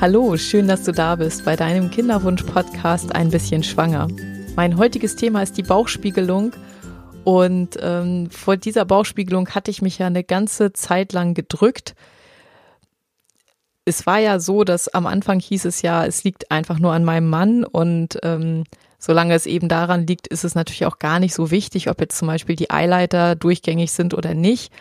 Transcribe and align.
Hallo, 0.00 0.34
schön, 0.38 0.66
dass 0.66 0.84
du 0.84 0.92
da 0.92 1.16
bist 1.16 1.44
bei 1.44 1.56
deinem 1.56 1.90
Kinderwunsch-Podcast 1.90 3.14
Ein 3.14 3.30
bisschen 3.30 3.62
schwanger. 3.62 4.08
Mein 4.56 4.78
heutiges 4.78 5.14
Thema 5.14 5.42
ist 5.42 5.58
die 5.58 5.62
Bauchspiegelung 5.62 6.52
und 7.24 7.76
ähm, 7.82 8.30
vor 8.30 8.56
dieser 8.56 8.86
Bauchspiegelung 8.86 9.50
hatte 9.50 9.70
ich 9.70 9.82
mich 9.82 9.98
ja 9.98 10.06
eine 10.06 10.24
ganze 10.24 10.72
Zeit 10.72 11.12
lang 11.12 11.34
gedrückt. 11.34 11.94
Es 13.84 14.06
war 14.06 14.18
ja 14.18 14.40
so, 14.40 14.64
dass 14.64 14.88
am 14.88 15.06
Anfang 15.06 15.38
hieß 15.38 15.66
es 15.66 15.82
ja, 15.82 16.06
es 16.06 16.24
liegt 16.24 16.50
einfach 16.50 16.78
nur 16.78 16.94
an 16.94 17.04
meinem 17.04 17.28
Mann 17.28 17.64
und 17.64 18.18
ähm, 18.22 18.64
solange 18.98 19.34
es 19.34 19.44
eben 19.44 19.68
daran 19.68 20.06
liegt, 20.06 20.28
ist 20.28 20.44
es 20.44 20.54
natürlich 20.54 20.86
auch 20.86 20.98
gar 20.98 21.18
nicht 21.18 21.34
so 21.34 21.50
wichtig, 21.50 21.90
ob 21.90 22.00
jetzt 22.00 22.16
zum 22.16 22.26
Beispiel 22.26 22.56
die 22.56 22.70
Eileiter 22.70 23.34
durchgängig 23.34 23.92
sind 23.92 24.14
oder 24.14 24.32
nicht. 24.32 24.72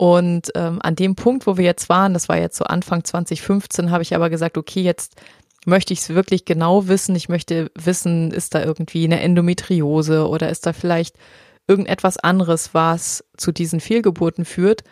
Und 0.00 0.50
ähm, 0.54 0.78
an 0.82 0.96
dem 0.96 1.14
Punkt, 1.14 1.46
wo 1.46 1.58
wir 1.58 1.64
jetzt 1.66 1.90
waren, 1.90 2.14
das 2.14 2.30
war 2.30 2.38
jetzt 2.38 2.56
so 2.56 2.64
Anfang 2.64 3.04
2015, 3.04 3.90
habe 3.90 4.02
ich 4.02 4.14
aber 4.14 4.30
gesagt, 4.30 4.56
okay, 4.56 4.80
jetzt 4.80 5.16
möchte 5.66 5.92
ich 5.92 5.98
es 5.98 6.08
wirklich 6.08 6.46
genau 6.46 6.88
wissen. 6.88 7.14
Ich 7.16 7.28
möchte 7.28 7.70
wissen, 7.74 8.30
ist 8.30 8.54
da 8.54 8.64
irgendwie 8.64 9.04
eine 9.04 9.20
Endometriose 9.20 10.26
oder 10.26 10.48
ist 10.48 10.64
da 10.64 10.72
vielleicht 10.72 11.16
irgendetwas 11.68 12.16
anderes, 12.16 12.72
was 12.72 13.26
zu 13.36 13.52
diesen 13.52 13.78
Fehlgeburten 13.78 14.46
führt. 14.46 14.84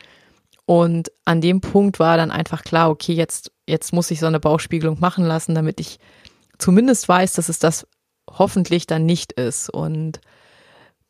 Und 0.67 1.11
an 1.25 1.41
dem 1.41 1.63
Punkt 1.63 1.99
war 1.99 2.19
dann 2.19 2.31
einfach 2.31 2.63
klar, 2.63 2.91
okay, 2.91 3.15
jetzt, 3.15 3.51
jetzt 3.67 3.95
muss 3.95 4.11
ich 4.11 4.21
so 4.21 4.27
eine 4.27 4.41
Bauchspiegelung 4.41 5.01
machen 5.01 5.25
lassen, 5.25 5.55
damit 5.55 5.81
ich 5.81 6.01
zumindest 6.59 7.09
weiß, 7.09 7.33
dass 7.33 7.49
es 7.49 7.59
das 7.59 7.87
hoffentlich 8.31 8.87
dann 8.87 9.07
nicht 9.07 9.33
ist. 9.33 9.71
Und 9.71 10.21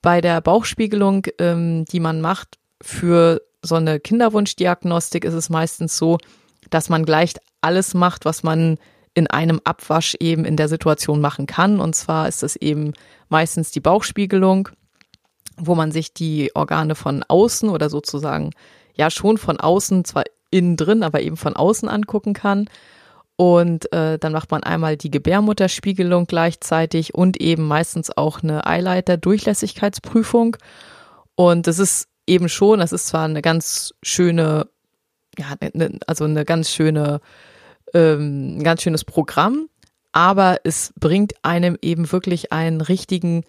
bei 0.03 0.21
der 0.21 0.41
Bauchspiegelung, 0.41 1.27
ähm, 1.41 1.85
die 1.87 1.99
man 1.99 2.21
macht 2.21 2.61
für 2.81 3.43
so 3.63 3.75
eine 3.75 4.01
Kinderwunschdiagnostik 4.01 5.25
ist 5.25 5.35
es 5.35 5.51
meistens 5.51 5.97
so, 5.97 6.19
dass 6.71 6.89
man 6.89 7.05
gleich 7.05 7.35
alles 7.61 7.95
macht, 7.95 8.25
was 8.25 8.43
man 8.43 8.79
in 9.15 9.27
einem 9.27 9.61
Abwasch 9.65 10.17
eben 10.21 10.45
in 10.45 10.57
der 10.57 10.69
Situation 10.69 11.21
machen 11.21 11.47
kann. 11.47 11.81
Und 11.81 11.95
zwar 11.97 12.29
ist 12.29 12.43
es 12.43 12.57
eben 12.57 12.93
meistens 13.29 13.71
die 13.73 13.81
Bauchspiegelung, 13.81 14.69
wo 15.57 15.75
man 15.75 15.91
sich 15.91 16.15
die 16.15 16.55
Organe 16.55 16.95
von 16.95 17.25
außen 17.27 17.69
oder 17.69 17.91
sozusagen 17.91 18.51
ja 18.95 19.11
schon 19.11 19.39
von 19.39 19.59
außen, 19.59 20.05
zwar 20.05 20.25
innen 20.51 20.77
drin, 20.77 21.03
aber 21.03 21.21
eben 21.21 21.37
von 21.37 21.57
außen 21.57 21.89
angucken 21.89 22.33
kann. 22.33 22.69
Und 23.37 23.93
äh, 23.93 24.19
dann 24.19 24.33
macht 24.33 24.51
man 24.51 24.63
einmal 24.65 24.97
die 24.97 25.11
Gebärmutterspiegelung 25.11 26.27
gleichzeitig 26.27 27.15
und 27.15 27.41
eben 27.41 27.67
meistens 27.67 28.17
auch 28.17 28.43
eine 28.43 28.67
Eileiter-Durchlässigkeitsprüfung. 28.67 30.57
Und 31.37 31.69
das 31.69 31.79
ist 31.79 32.09
eben 32.29 32.49
schon, 32.49 32.81
das 32.81 32.93
ist 32.93 33.09
zwar 33.09 33.25
eine 33.25 33.43
ganz 33.43 33.95
schöne, 34.03 34.69
ja, 35.39 35.55
ne, 35.61 35.71
ne, 35.75 35.99
also 36.07 36.25
eine 36.25 36.45
ganz 36.45 36.71
schöne, 36.71 37.21
ähm, 37.95 38.59
ein 38.59 38.65
ganz 38.65 38.83
schönes 38.83 39.05
Programm, 39.05 39.69
aber 40.13 40.59
es 40.65 40.93
bringt 40.99 41.35
einem 41.43 41.77
eben 41.83 42.11
wirklich 42.13 42.53
einen 42.53 42.81
richtigen 42.81 43.45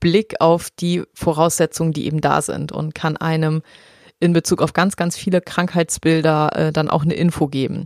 Blick 0.00 0.40
auf 0.40 0.70
die 0.70 1.04
Voraussetzungen, 1.14 1.92
die 1.92 2.06
eben 2.06 2.20
da 2.20 2.42
sind 2.42 2.72
und 2.72 2.94
kann 2.94 3.16
einem 3.16 3.62
in 4.18 4.32
Bezug 4.32 4.62
auf 4.62 4.72
ganz, 4.72 4.96
ganz 4.96 5.16
viele 5.16 5.40
Krankheitsbilder 5.40 6.50
äh, 6.54 6.72
dann 6.72 6.88
auch 6.88 7.02
eine 7.02 7.14
Info 7.14 7.48
geben. 7.48 7.84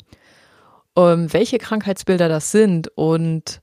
Ähm, 0.97 1.33
welche 1.33 1.59
Krankheitsbilder 1.59 2.29
das 2.29 2.51
sind 2.53 2.89
und 2.95 3.61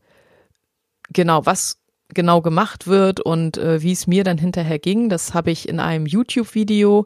genau, 1.11 1.45
was 1.45 1.83
genau 2.14 2.42
gemacht 2.42 2.88
wird 2.88 3.19
und 3.19 3.58
äh, 3.58 3.81
wie 3.81 3.92
es 3.92 4.08
mir 4.08 4.23
dann 4.23 4.38
hinterher 4.38 4.80
ging, 4.80 5.09
das 5.09 5.33
habe 5.33 5.52
ich 5.52 5.67
in 5.67 5.80
einem 5.80 6.06
YouTube-Video 6.06 7.03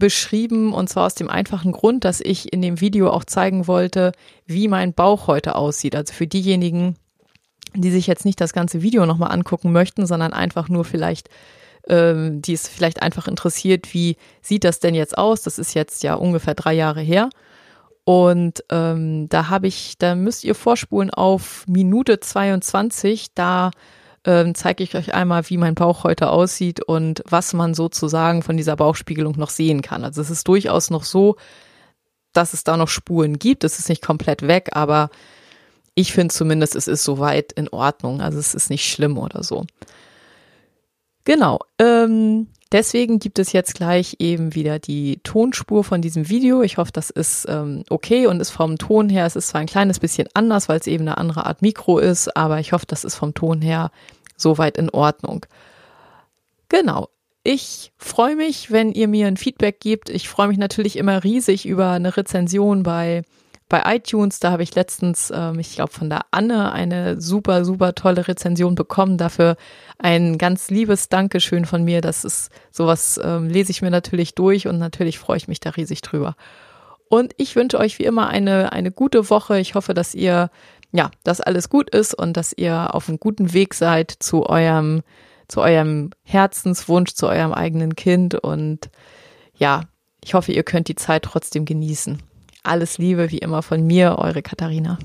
beschrieben 0.00 0.72
und 0.72 0.88
zwar 0.88 1.06
aus 1.06 1.14
dem 1.14 1.30
einfachen 1.30 1.72
Grund, 1.72 2.04
dass 2.04 2.20
ich 2.20 2.52
in 2.52 2.62
dem 2.62 2.80
Video 2.80 3.10
auch 3.10 3.24
zeigen 3.24 3.68
wollte, 3.68 4.12
wie 4.46 4.66
mein 4.66 4.94
Bauch 4.94 5.28
heute 5.28 5.54
aussieht. 5.54 5.94
Also 5.94 6.12
für 6.12 6.26
diejenigen, 6.26 6.96
die 7.74 7.90
sich 7.90 8.08
jetzt 8.08 8.24
nicht 8.24 8.40
das 8.40 8.52
ganze 8.52 8.82
Video 8.82 9.06
nochmal 9.06 9.30
angucken 9.30 9.70
möchten, 9.70 10.06
sondern 10.06 10.32
einfach 10.32 10.68
nur 10.68 10.84
vielleicht, 10.84 11.28
ähm, 11.88 12.42
die 12.42 12.54
es 12.54 12.66
vielleicht 12.66 13.02
einfach 13.02 13.28
interessiert, 13.28 13.94
wie 13.94 14.16
sieht 14.42 14.64
das 14.64 14.80
denn 14.80 14.94
jetzt 14.94 15.16
aus? 15.16 15.42
Das 15.42 15.58
ist 15.58 15.74
jetzt 15.74 16.02
ja 16.02 16.14
ungefähr 16.14 16.54
drei 16.54 16.72
Jahre 16.72 17.00
her. 17.00 17.30
Und 18.04 18.64
ähm, 18.70 19.28
da 19.28 19.50
habe 19.50 19.68
ich, 19.68 19.96
da 19.98 20.14
müsst 20.14 20.42
ihr 20.44 20.54
vorspulen 20.54 21.10
auf 21.10 21.64
Minute 21.68 22.18
22, 22.18 23.34
da 23.34 23.70
ähm, 24.24 24.54
zeige 24.54 24.82
ich 24.82 24.94
euch 24.94 25.14
einmal, 25.14 25.48
wie 25.48 25.56
mein 25.56 25.74
Bauch 25.74 26.04
heute 26.04 26.30
aussieht 26.30 26.82
und 26.82 27.22
was 27.28 27.52
man 27.52 27.74
sozusagen 27.74 28.42
von 28.42 28.56
dieser 28.56 28.76
Bauchspiegelung 28.76 29.34
noch 29.36 29.50
sehen 29.50 29.82
kann. 29.82 30.04
Also 30.04 30.20
es 30.20 30.30
ist 30.30 30.46
durchaus 30.46 30.90
noch 30.90 31.04
so, 31.04 31.36
dass 32.32 32.52
es 32.52 32.64
da 32.64 32.76
noch 32.76 32.88
Spuren 32.88 33.38
gibt. 33.38 33.64
Es 33.64 33.78
ist 33.78 33.88
nicht 33.88 34.02
komplett 34.02 34.42
weg, 34.46 34.70
aber 34.72 35.10
ich 35.94 36.12
finde 36.12 36.32
zumindest, 36.32 36.76
es 36.76 36.86
ist 36.86 37.04
soweit 37.04 37.52
in 37.52 37.68
Ordnung. 37.68 38.20
Also 38.20 38.38
es 38.38 38.54
ist 38.54 38.70
nicht 38.70 38.88
schlimm 38.90 39.18
oder 39.18 39.42
so. 39.42 39.64
Genau. 41.24 41.60
Ähm, 41.78 42.48
deswegen 42.72 43.18
gibt 43.18 43.38
es 43.38 43.52
jetzt 43.52 43.74
gleich 43.74 44.16
eben 44.18 44.54
wieder 44.54 44.78
die 44.78 45.20
Tonspur 45.22 45.84
von 45.84 46.02
diesem 46.02 46.28
Video. 46.28 46.62
Ich 46.62 46.76
hoffe, 46.76 46.92
das 46.92 47.10
ist 47.10 47.46
ähm, 47.48 47.84
okay 47.90 48.26
und 48.26 48.40
ist 48.40 48.50
vom 48.50 48.78
Ton 48.78 49.08
her, 49.08 49.26
es 49.26 49.36
ist 49.36 49.48
zwar 49.48 49.60
ein 49.60 49.66
kleines 49.66 49.98
bisschen 49.98 50.28
anders, 50.34 50.68
weil 50.68 50.78
es 50.78 50.86
eben 50.86 51.02
eine 51.02 51.18
andere 51.18 51.46
Art 51.46 51.62
Mikro 51.62 51.98
ist, 51.98 52.36
aber 52.36 52.60
ich 52.60 52.72
hoffe, 52.72 52.86
das 52.86 53.04
ist 53.04 53.16
vom 53.16 53.34
Ton 53.34 53.60
her 53.60 53.90
soweit 54.36 54.76
in 54.76 54.90
Ordnung. 54.90 55.46
Genau. 56.68 57.08
Ich 57.42 57.92
freue 57.96 58.36
mich, 58.36 58.70
wenn 58.70 58.92
ihr 58.92 59.08
mir 59.08 59.26
ein 59.26 59.38
Feedback 59.38 59.80
gebt. 59.80 60.10
Ich 60.10 60.28
freue 60.28 60.48
mich 60.48 60.58
natürlich 60.58 60.96
immer 60.96 61.24
riesig 61.24 61.66
über 61.66 61.90
eine 61.92 62.16
Rezension 62.16 62.82
bei 62.82 63.22
bei 63.70 63.82
iTunes, 63.86 64.40
da 64.40 64.50
habe 64.50 64.64
ich 64.64 64.74
letztens, 64.74 65.32
ähm, 65.34 65.58
ich 65.60 65.74
glaube, 65.74 65.92
von 65.92 66.10
der 66.10 66.22
Anne 66.32 66.72
eine 66.72 67.20
super, 67.20 67.64
super 67.64 67.94
tolle 67.94 68.28
Rezension 68.28 68.74
bekommen. 68.74 69.16
Dafür 69.16 69.56
ein 69.96 70.36
ganz 70.36 70.70
liebes 70.70 71.08
Dankeschön 71.08 71.64
von 71.64 71.84
mir. 71.84 72.02
Das 72.02 72.24
ist 72.24 72.50
sowas, 72.72 73.18
ähm, 73.22 73.48
lese 73.48 73.70
ich 73.70 73.80
mir 73.80 73.90
natürlich 73.90 74.34
durch 74.34 74.66
und 74.66 74.78
natürlich 74.78 75.18
freue 75.18 75.38
ich 75.38 75.48
mich 75.48 75.60
da 75.60 75.70
riesig 75.70 76.02
drüber. 76.02 76.34
Und 77.08 77.32
ich 77.38 77.56
wünsche 77.56 77.78
euch 77.78 77.98
wie 78.00 78.04
immer 78.04 78.28
eine, 78.28 78.72
eine 78.72 78.90
gute 78.90 79.30
Woche. 79.30 79.60
Ich 79.60 79.74
hoffe, 79.76 79.94
dass 79.94 80.14
ihr, 80.14 80.50
ja, 80.90 81.10
dass 81.22 81.40
alles 81.40 81.68
gut 81.68 81.90
ist 81.90 82.12
und 82.12 82.36
dass 82.36 82.52
ihr 82.52 82.94
auf 82.94 83.08
einem 83.08 83.20
guten 83.20 83.52
Weg 83.52 83.74
seid 83.74 84.10
zu 84.10 84.46
eurem, 84.46 85.02
zu 85.46 85.60
eurem 85.60 86.10
Herzenswunsch, 86.24 87.14
zu 87.14 87.28
eurem 87.28 87.52
eigenen 87.52 87.94
Kind. 87.94 88.34
Und 88.34 88.90
ja, 89.54 89.84
ich 90.24 90.34
hoffe, 90.34 90.50
ihr 90.50 90.64
könnt 90.64 90.88
die 90.88 90.96
Zeit 90.96 91.22
trotzdem 91.22 91.64
genießen. 91.64 92.20
Alles 92.62 92.98
Liebe 92.98 93.30
wie 93.30 93.38
immer 93.38 93.62
von 93.62 93.86
mir, 93.86 94.16
eure 94.18 94.42
Katharina. 94.42 94.98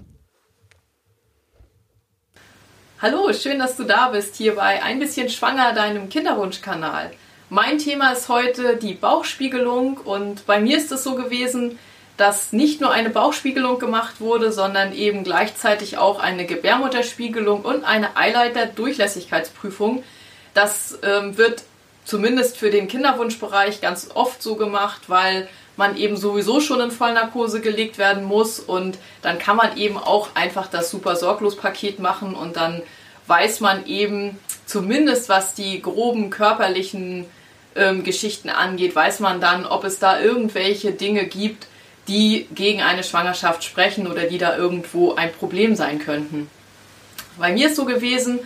Hallo, 3.01 3.31
schön, 3.33 3.59
dass 3.59 3.77
du 3.77 3.83
da 3.83 4.09
bist 4.09 4.35
hier 4.35 4.55
bei 4.55 4.81
Ein 4.83 4.99
bisschen 4.99 5.29
schwanger, 5.29 5.73
deinem 5.73 6.09
Kinderwunschkanal. 6.09 7.11
Mein 7.49 7.77
Thema 7.77 8.11
ist 8.11 8.27
heute 8.27 8.75
die 8.77 8.93
Bauchspiegelung 8.93 9.97
und 9.97 10.45
bei 10.45 10.59
mir 10.59 10.77
ist 10.77 10.91
es 10.91 11.03
so 11.03 11.16
gewesen, 11.16 11.77
dass 12.17 12.51
nicht 12.53 12.81
nur 12.81 12.91
eine 12.91 13.09
Bauchspiegelung 13.09 13.79
gemacht 13.79 14.19
wurde, 14.19 14.51
sondern 14.51 14.93
eben 14.93 15.23
gleichzeitig 15.23 15.97
auch 15.97 16.19
eine 16.19 16.45
Gebärmutterspiegelung 16.45 17.61
und 17.61 17.83
eine 17.83 18.17
Eileiter-Durchlässigkeitsprüfung. 18.17 20.03
Das 20.53 20.97
ähm, 21.03 21.37
wird 21.37 21.63
zumindest 22.05 22.57
für 22.57 22.69
den 22.69 22.87
Kinderwunschbereich 22.87 23.81
ganz 23.81 24.09
oft 24.13 24.41
so 24.41 24.55
gemacht, 24.55 25.03
weil 25.07 25.47
man 25.78 25.97
eben 25.97 26.18
sowieso 26.18 26.62
schon 26.62 26.81
in 26.81 26.91
Vollnarkose 26.91 27.62
gelegt 27.62 27.97
werden 27.97 28.24
muss. 28.24 28.59
Und 28.59 28.97
dann 29.22 29.40
kann 29.40 29.58
man 29.58 29.78
eben 29.78 29.97
auch 29.97 30.30
einfach 30.36 30.68
das 30.68 30.91
super 30.91 31.16
sorglos 31.16 31.56
Paket 31.56 32.00
machen. 32.00 32.36
Und 32.36 32.56
dann 32.56 32.81
weiß 33.28 33.59
man 33.59 33.85
eben 33.85 34.40
zumindest 34.66 35.30
was 35.30 35.53
die 35.53 35.81
groben 35.81 36.30
körperlichen 36.30 37.26
ähm, 37.76 38.03
Geschichten 38.03 38.49
angeht, 38.49 38.96
weiß 38.96 39.20
man 39.20 39.41
dann, 39.41 39.66
ob 39.66 39.84
es 39.84 39.99
da 39.99 40.20
irgendwelche 40.20 40.91
Dinge 40.91 41.26
gibt, 41.26 41.67
die 42.08 42.47
gegen 42.53 42.82
eine 42.82 43.03
Schwangerschaft 43.03 43.64
sprechen 43.64 44.08
oder 44.08 44.23
die 44.23 44.38
da 44.38 44.55
irgendwo 44.55 45.16
ein 45.16 45.32
Problem 45.34 45.76
sein 45.76 45.99
könnten. 45.99 46.49
Bei 47.38 47.52
mir 47.52 47.67
ist 47.67 47.76
so 47.76 47.85
gewesen, 47.85 48.40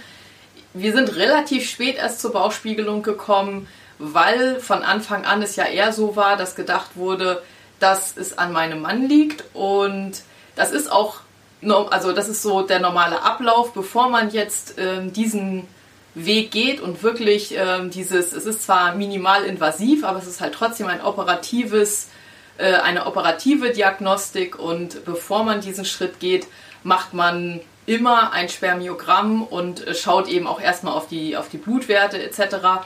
wir 0.73 0.93
sind 0.93 1.15
relativ 1.15 1.69
spät 1.69 1.97
erst 1.97 2.21
zur 2.21 2.31
Bauchspiegelung 2.31 3.03
gekommen 3.03 3.67
weil 3.99 4.59
von 4.59 4.81
Anfang 4.81 5.25
an 5.25 5.41
es 5.41 5.55
ja 5.55 5.65
eher 5.65 5.93
so 5.93 6.15
war, 6.15 6.37
dass 6.37 6.55
gedacht 6.55 6.91
wurde, 6.95 7.41
dass 7.79 8.17
es 8.17 8.37
an 8.37 8.51
meinem 8.51 8.81
Mann 8.81 9.07
liegt 9.07 9.43
und 9.53 10.13
das 10.55 10.71
ist 10.71 10.91
auch, 10.91 11.19
also 11.61 12.13
das 12.13 12.29
ist 12.29 12.41
so 12.41 12.61
der 12.61 12.79
normale 12.79 13.21
Ablauf, 13.21 13.73
bevor 13.73 14.09
man 14.09 14.31
jetzt 14.31 14.75
ähm, 14.77 15.13
diesen 15.13 15.67
Weg 16.15 16.51
geht 16.51 16.81
und 16.81 17.03
wirklich 17.03 17.53
ähm, 17.55 17.91
dieses, 17.91 18.33
es 18.33 18.45
ist 18.45 18.63
zwar 18.63 18.95
minimal 18.95 19.43
invasiv, 19.43 20.03
aber 20.03 20.19
es 20.19 20.27
ist 20.27 20.41
halt 20.41 20.53
trotzdem 20.53 20.87
ein 20.87 21.01
operatives, 21.01 22.09
äh, 22.57 22.73
eine 22.73 23.05
operative 23.05 23.71
Diagnostik 23.71 24.57
und 24.57 25.05
bevor 25.05 25.43
man 25.43 25.61
diesen 25.61 25.85
Schritt 25.85 26.19
geht, 26.19 26.47
macht 26.83 27.13
man 27.13 27.61
immer 27.85 28.33
ein 28.33 28.49
Spermiogramm 28.49 29.43
und 29.43 29.85
äh, 29.85 29.95
schaut 29.95 30.27
eben 30.27 30.47
auch 30.47 30.61
erstmal 30.61 30.93
auf 30.93 31.07
die, 31.07 31.37
auf 31.37 31.49
die 31.49 31.57
Blutwerte 31.57 32.21
etc. 32.21 32.83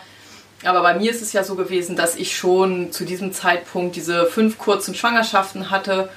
Aber 0.65 0.81
bei 0.81 0.94
mir 0.95 1.12
ist 1.12 1.21
es 1.21 1.33
ja 1.33 1.44
so 1.44 1.56
gewesen, 1.56 1.95
dass 1.95 2.15
ich 2.15 2.36
schon 2.36 2.92
zu 2.92 3.06
diesem 3.06 3.33
Zeitpunkt 3.33 3.95
diese 3.95 4.25
fünf 4.25 4.57
kurzen 4.57 4.95
Schwangerschaften 4.95 5.69
hatte 5.69 6.10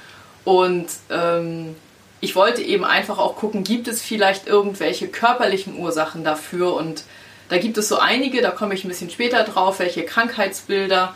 und 0.45 0.87
ähm, 1.09 1.75
ich 2.19 2.35
wollte 2.35 2.61
eben 2.61 2.85
einfach 2.85 3.17
auch 3.19 3.35
gucken, 3.35 3.63
gibt 3.63 3.87
es 3.87 4.01
vielleicht 4.01 4.47
irgendwelche 4.47 5.07
körperlichen 5.07 5.77
Ursachen 5.77 6.23
dafür 6.23 6.73
und 6.73 7.03
da 7.49 7.57
gibt 7.57 7.77
es 7.77 7.87
so 7.87 7.97
einige, 7.99 8.41
da 8.41 8.51
komme 8.51 8.73
ich 8.73 8.83
ein 8.83 8.89
bisschen 8.89 9.09
später 9.09 9.43
drauf, 9.43 9.79
welche 9.79 10.03
Krankheitsbilder 10.03 11.13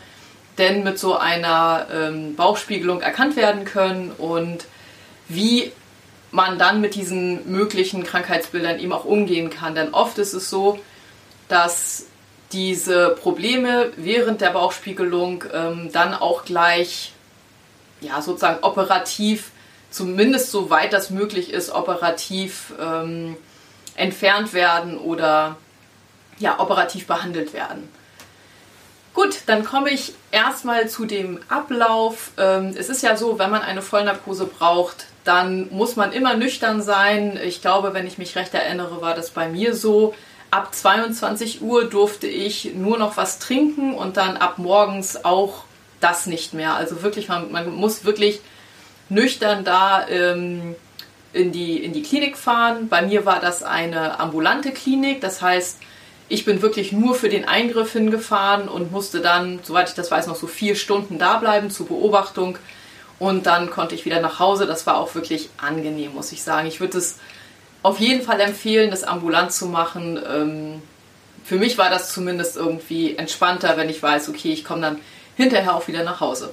denn 0.58 0.84
mit 0.84 0.98
so 0.98 1.16
einer 1.16 1.86
ähm, 1.92 2.36
Bauchspiegelung 2.36 3.00
erkannt 3.00 3.36
werden 3.36 3.64
können 3.64 4.12
und 4.12 4.66
wie 5.28 5.72
man 6.30 6.58
dann 6.58 6.80
mit 6.80 6.94
diesen 6.94 7.50
möglichen 7.50 8.04
Krankheitsbildern 8.04 8.78
eben 8.78 8.92
auch 8.92 9.04
umgehen 9.04 9.50
kann. 9.50 9.74
Denn 9.74 9.92
oft 9.92 10.18
ist 10.18 10.32
es 10.32 10.48
so, 10.48 10.78
dass 11.48 12.06
diese 12.52 13.10
Probleme 13.10 13.92
während 13.96 14.40
der 14.40 14.50
Bauchspiegelung 14.50 15.44
ähm, 15.52 15.90
dann 15.92 16.14
auch 16.14 16.44
gleich 16.44 17.12
ja, 18.00 18.20
sozusagen 18.20 18.62
operativ, 18.62 19.50
zumindest 19.90 20.50
so 20.50 20.70
weit 20.70 20.92
das 20.92 21.10
möglich 21.10 21.52
ist, 21.52 21.70
operativ 21.70 22.72
ähm, 22.80 23.36
entfernt 23.94 24.52
werden 24.52 24.98
oder 24.98 25.56
ja, 26.38 26.58
operativ 26.58 27.06
behandelt 27.06 27.52
werden. 27.52 27.88
Gut, 29.14 29.40
dann 29.46 29.64
komme 29.64 29.90
ich 29.90 30.14
erstmal 30.30 30.88
zu 30.88 31.04
dem 31.04 31.38
Ablauf. 31.48 32.30
Ähm, 32.38 32.74
es 32.76 32.88
ist 32.88 33.02
ja 33.02 33.16
so, 33.16 33.38
wenn 33.38 33.50
man 33.50 33.62
eine 33.62 33.82
Vollnarkose 33.82 34.46
braucht, 34.46 35.06
dann 35.24 35.68
muss 35.70 35.96
man 35.96 36.12
immer 36.12 36.34
nüchtern 36.34 36.80
sein. 36.82 37.38
Ich 37.44 37.60
glaube, 37.60 37.92
wenn 37.92 38.06
ich 38.06 38.16
mich 38.16 38.36
recht 38.36 38.54
erinnere, 38.54 39.02
war 39.02 39.14
das 39.14 39.30
bei 39.30 39.48
mir 39.48 39.74
so. 39.74 40.14
Ab 40.52 40.74
22 40.74 41.62
Uhr 41.62 41.86
durfte 41.86 42.26
ich 42.26 42.74
nur 42.74 42.98
noch 42.98 43.16
was 43.16 43.38
trinken 43.38 43.94
und 43.94 44.18
dann 44.18 44.36
ab 44.36 44.58
morgens 44.58 45.24
auch 45.24 45.64
das 46.00 46.26
nicht 46.26 46.52
mehr. 46.52 46.74
Also 46.74 47.02
wirklich, 47.02 47.28
man, 47.28 47.50
man 47.50 47.74
muss 47.74 48.04
wirklich 48.04 48.42
nüchtern 49.08 49.64
da 49.64 50.06
ähm, 50.08 50.74
in, 51.32 51.52
die, 51.52 51.82
in 51.82 51.94
die 51.94 52.02
Klinik 52.02 52.36
fahren. 52.36 52.90
Bei 52.90 53.00
mir 53.00 53.24
war 53.24 53.40
das 53.40 53.62
eine 53.62 54.20
ambulante 54.20 54.72
Klinik, 54.72 55.22
das 55.22 55.40
heißt, 55.40 55.78
ich 56.28 56.44
bin 56.44 56.60
wirklich 56.60 56.92
nur 56.92 57.14
für 57.14 57.30
den 57.30 57.48
Eingriff 57.48 57.94
hingefahren 57.94 58.68
und 58.68 58.92
musste 58.92 59.20
dann, 59.20 59.60
soweit 59.62 59.88
ich 59.88 59.94
das 59.94 60.10
weiß, 60.10 60.26
noch 60.26 60.36
so 60.36 60.46
vier 60.46 60.76
Stunden 60.76 61.18
da 61.18 61.38
bleiben 61.38 61.70
zur 61.70 61.86
Beobachtung. 61.88 62.58
Und 63.18 63.46
dann 63.46 63.70
konnte 63.70 63.94
ich 63.94 64.04
wieder 64.04 64.20
nach 64.20 64.38
Hause. 64.38 64.66
Das 64.66 64.86
war 64.86 64.98
auch 64.98 65.14
wirklich 65.14 65.48
angenehm, 65.56 66.12
muss 66.12 66.32
ich 66.32 66.42
sagen. 66.42 66.66
Ich 66.66 66.80
würde 66.80 66.98
es 66.98 67.18
auf 67.82 67.98
jeden 67.98 68.22
Fall 68.22 68.40
empfehlen, 68.40 68.90
das 68.90 69.04
ambulant 69.04 69.52
zu 69.52 69.66
machen. 69.66 70.20
Ähm, 70.26 70.82
für 71.44 71.56
mich 71.56 71.78
war 71.78 71.90
das 71.90 72.12
zumindest 72.12 72.56
irgendwie 72.56 73.16
entspannter, 73.16 73.76
wenn 73.76 73.90
ich 73.90 74.02
weiß, 74.02 74.28
okay, 74.28 74.52
ich 74.52 74.64
komme 74.64 74.82
dann 74.82 74.98
hinterher 75.36 75.74
auch 75.74 75.88
wieder 75.88 76.04
nach 76.04 76.20
Hause. 76.20 76.52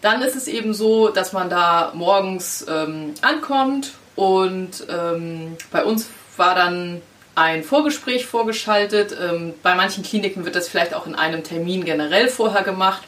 Dann 0.00 0.22
ist 0.22 0.36
es 0.36 0.48
eben 0.48 0.72
so, 0.72 1.08
dass 1.08 1.32
man 1.32 1.50
da 1.50 1.92
morgens 1.94 2.64
ähm, 2.68 3.14
ankommt 3.20 3.92
und 4.16 4.86
ähm, 4.88 5.56
bei 5.70 5.84
uns 5.84 6.08
war 6.36 6.54
dann 6.54 7.02
ein 7.34 7.62
Vorgespräch 7.62 8.26
vorgeschaltet. 8.26 9.16
Ähm, 9.20 9.54
bei 9.62 9.74
manchen 9.74 10.02
Kliniken 10.04 10.44
wird 10.44 10.56
das 10.56 10.68
vielleicht 10.68 10.94
auch 10.94 11.06
in 11.06 11.14
einem 11.14 11.44
Termin 11.44 11.84
generell 11.84 12.28
vorher 12.28 12.62
gemacht. 12.62 13.02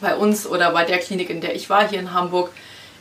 Bei 0.00 0.16
uns 0.16 0.46
oder 0.46 0.72
bei 0.72 0.84
der 0.84 0.98
Klinik, 0.98 1.30
in 1.30 1.40
der 1.40 1.54
ich 1.54 1.70
war 1.70 1.88
hier 1.88 2.00
in 2.00 2.12
Hamburg, 2.12 2.50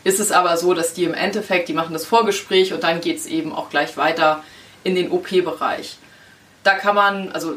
ist 0.04 0.20
es 0.20 0.32
aber 0.32 0.58
so, 0.58 0.74
dass 0.74 0.94
die 0.94 1.04
im 1.04 1.14
Endeffekt, 1.14 1.70
die 1.70 1.74
machen 1.74 1.94
das 1.94 2.06
Vorgespräch 2.06 2.74
und 2.74 2.84
dann 2.84 3.02
geht 3.02 3.18
es 3.18 3.26
eben 3.26 3.54
auch 3.54 3.70
gleich 3.70 3.98
weiter 3.98 4.44
in 4.84 4.96
den 4.96 5.12
OP-Bereich. 5.12 5.98
Da 6.64 6.74
kann 6.76 6.96
man, 6.96 7.32
also 7.32 7.56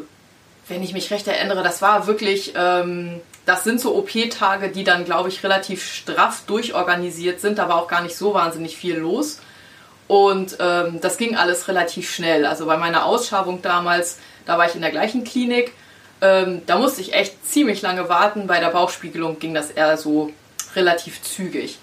wenn 0.67 0.83
ich 0.83 0.93
mich 0.93 1.11
recht 1.11 1.27
erinnere, 1.27 1.63
das 1.63 1.81
war 1.81 2.07
wirklich, 2.07 2.53
ähm, 2.55 3.21
das 3.45 3.63
sind 3.63 3.79
so 3.79 3.95
OP-Tage, 3.95 4.69
die 4.69 4.83
dann, 4.83 5.05
glaube 5.05 5.29
ich, 5.29 5.43
relativ 5.43 5.85
straff 5.91 6.43
durchorganisiert 6.47 7.39
sind. 7.39 7.57
Da 7.57 7.69
war 7.69 7.77
auch 7.77 7.87
gar 7.87 8.01
nicht 8.01 8.15
so 8.15 8.33
wahnsinnig 8.33 8.75
viel 8.75 8.97
los. 8.97 9.39
Und 10.07 10.57
ähm, 10.59 10.99
das 11.01 11.17
ging 11.17 11.35
alles 11.35 11.67
relativ 11.67 12.11
schnell. 12.11 12.45
Also 12.45 12.65
bei 12.65 12.77
meiner 12.77 13.05
Ausschabung 13.05 13.61
damals, 13.61 14.19
da 14.45 14.57
war 14.57 14.67
ich 14.67 14.75
in 14.75 14.81
der 14.81 14.91
gleichen 14.91 15.23
Klinik. 15.23 15.73
Ähm, 16.21 16.61
da 16.65 16.77
musste 16.77 17.01
ich 17.01 17.13
echt 17.13 17.45
ziemlich 17.45 17.81
lange 17.81 18.09
warten. 18.09 18.47
Bei 18.47 18.59
der 18.59 18.69
Bauchspiegelung 18.69 19.39
ging 19.39 19.53
das 19.53 19.71
eher 19.71 19.97
so 19.97 20.31
relativ 20.75 21.21
zügig. 21.21 21.77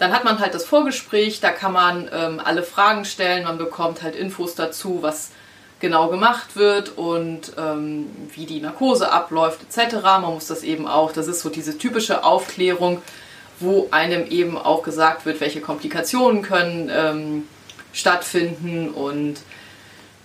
Dann 0.00 0.14
hat 0.14 0.24
man 0.24 0.38
halt 0.38 0.54
das 0.54 0.64
Vorgespräch, 0.64 1.40
da 1.40 1.50
kann 1.50 1.74
man 1.74 2.08
ähm, 2.10 2.40
alle 2.42 2.62
Fragen 2.62 3.04
stellen, 3.04 3.44
man 3.44 3.58
bekommt 3.58 4.02
halt 4.02 4.16
Infos 4.16 4.54
dazu, 4.54 5.02
was 5.02 5.30
genau 5.78 6.08
gemacht 6.08 6.56
wird 6.56 6.96
und 6.96 7.52
ähm, 7.58 8.06
wie 8.34 8.46
die 8.46 8.60
Narkose 8.60 9.12
abläuft 9.12 9.60
etc. 9.62 9.96
Man 10.02 10.32
muss 10.32 10.46
das 10.46 10.62
eben 10.62 10.88
auch, 10.88 11.12
das 11.12 11.26
ist 11.26 11.42
so 11.42 11.50
diese 11.50 11.76
typische 11.76 12.24
Aufklärung, 12.24 13.02
wo 13.58 13.88
einem 13.90 14.26
eben 14.26 14.56
auch 14.56 14.82
gesagt 14.82 15.26
wird, 15.26 15.42
welche 15.42 15.60
Komplikationen 15.60 16.40
können 16.40 16.90
ähm, 16.90 17.48
stattfinden 17.92 18.88
und 18.88 19.36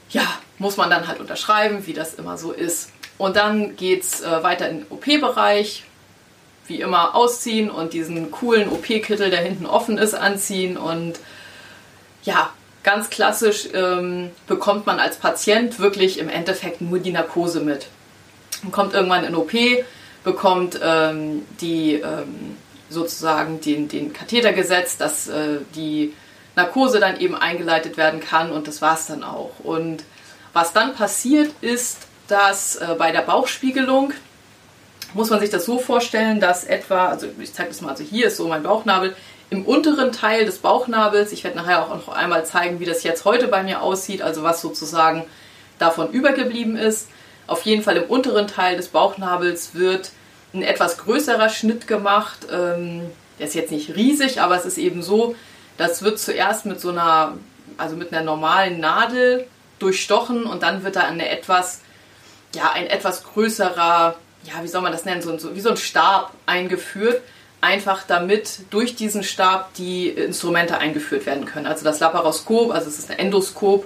ja, 0.10 0.24
muss 0.58 0.78
man 0.78 0.90
dann 0.90 1.10
halt 1.10 1.20
unterschreiben, 1.20 1.86
wie 1.86 1.94
das 1.94 2.14
immer 2.14 2.38
so 2.38 2.54
ist. 2.54 2.92
Und 3.18 3.36
dann 3.36 3.76
geht 3.76 4.04
es 4.04 4.22
äh, 4.22 4.42
weiter 4.42 4.70
in 4.70 4.80
den 4.80 4.88
OP-Bereich. 4.90 5.84
Wie 6.68 6.82
immer 6.82 7.16
ausziehen 7.16 7.70
und 7.70 7.94
diesen 7.94 8.32
coolen 8.32 8.70
OP-Kittel, 8.70 9.30
der 9.30 9.42
hinten 9.42 9.66
offen 9.66 9.98
ist, 9.98 10.16
anziehen. 10.16 10.78
Und 10.78 11.20
ja, 12.24 12.52
ganz 12.84 13.10
klassisch 13.10 13.68
ähm, 13.74 14.32
bekommt 14.48 14.86
man 14.86 15.00
als 15.00 15.18
Patient 15.18 15.80
wirklich 15.80 16.20
im 16.20 16.30
Endeffekt 16.30 16.82
nur 16.82 17.00
die 17.00 17.12
Narkose 17.12 17.60
mit. 17.60 17.88
Man 18.64 18.72
kommt 18.72 18.94
irgendwann 18.94 19.26
in 19.26 19.36
OP, 19.36 19.52
bekommt 20.24 20.80
ähm, 20.84 21.46
die 21.62 21.96
ähm, 21.96 22.58
sozusagen 22.90 23.62
den, 23.62 23.88
den 23.88 24.14
Katheter 24.14 24.54
gesetzt, 24.54 25.02
dass 25.02 25.28
äh, 25.28 25.60
die 25.76 26.14
Narkose 26.56 27.00
dann 27.00 27.20
eben 27.20 27.36
eingeleitet 27.36 27.98
werden 27.98 28.20
kann 28.20 28.52
und 28.52 28.68
das 28.68 28.82
war 28.82 28.96
es 28.96 29.08
dann 29.08 29.24
auch. 29.24 29.52
Und 29.64 30.04
was 30.54 30.74
dann 30.74 30.96
passiert 30.96 31.52
ist, 31.62 32.08
dass 32.28 32.78
äh, 32.78 32.96
bei 32.98 33.12
der 33.12 33.22
Bauchspiegelung 33.22 34.14
muss 35.16 35.30
man 35.30 35.40
sich 35.40 35.50
das 35.50 35.66
so 35.66 35.80
vorstellen, 35.80 36.40
dass 36.40 36.66
etwa, 36.66 37.08
also 37.08 37.28
ich 37.40 37.54
zeige 37.54 37.70
das 37.70 37.82
mal, 37.82 37.92
also 37.92 38.04
hier 38.04 38.28
ist 38.28 38.38
so 38.38 38.48
mein 38.48 38.64
Bauchnabel, 38.64 39.16
im 39.50 39.66
unteren 39.66 40.12
Teil 40.12 40.46
des 40.46 40.58
Bauchnabels, 40.58 41.32
ich 41.32 41.44
werde 41.44 41.58
nachher 41.58 41.84
auch 41.84 41.90
noch 41.90 42.10
einmal 42.10 42.46
zeigen, 42.46 42.80
wie 42.80 42.86
das 42.86 43.04
jetzt 43.04 43.24
heute 43.24 43.48
bei 43.48 43.64
mir 43.64 43.82
aussieht, 43.82 44.22
also 44.22 44.44
was 44.44 44.62
sozusagen 44.62 45.24
davon 45.80 46.12
übergeblieben 46.12 46.76
ist. 46.76 47.08
Auf 47.48 47.62
jeden 47.62 47.82
Fall 47.82 47.96
im 47.96 48.04
unteren 48.04 48.48
Teil 48.48 48.76
des 48.76 48.90
Bauchnabels 48.90 49.74
wird 49.74 50.12
ein 50.54 50.64
etwas 50.64 50.98
größerer 50.98 51.50
Schnitt 51.50 51.88
gemacht. 51.88 52.48
Ähm, 52.52 53.10
der 53.40 53.48
ist 53.48 53.56
jetzt 53.56 53.72
nicht 53.72 53.96
riesig, 53.96 54.42
aber 54.42 54.58
es 54.58 54.66
ist 54.66 54.78
eben 54.78 55.02
so, 55.02 55.36
das 55.78 56.02
wird 56.02 56.20
zuerst 56.20 56.66
mit 56.66 56.82
so 56.82 56.90
einer, 56.90 57.38
also 57.78 57.96
mit 57.96 58.12
einer 58.12 58.24
normalen 58.24 58.82
Nadel 58.82 59.48
durchstochen 59.80 60.44
und 60.46 60.64
dann 60.64 60.84
wird 60.84 60.98
da 60.98 61.02
eine 61.02 61.30
etwas, 61.30 61.82
ja, 62.54 62.72
ein 62.74 62.88
etwas 62.88 63.24
größerer, 63.24 64.16
ja, 64.46 64.64
wie 64.64 64.68
soll 64.68 64.82
man 64.82 64.92
das 64.92 65.06
nennen, 65.06 65.22
so, 65.22 65.38
so 65.38 65.56
wie 65.56 65.62
so 65.62 65.70
ein 65.70 65.78
Stab 65.78 66.32
eingeführt. 66.46 67.22
Einfach 67.62 68.04
damit 68.06 68.60
durch 68.70 68.96
diesen 68.96 69.24
Stab 69.24 69.74
die 69.74 70.10
Instrumente 70.10 70.78
eingeführt 70.78 71.26
werden 71.26 71.46
können. 71.46 71.66
Also 71.66 71.84
das 71.84 72.00
Laparoskop, 72.00 72.72
also 72.72 72.88
es 72.88 73.00
ist 73.00 73.10
ein 73.10 73.18
Endoskop. 73.18 73.86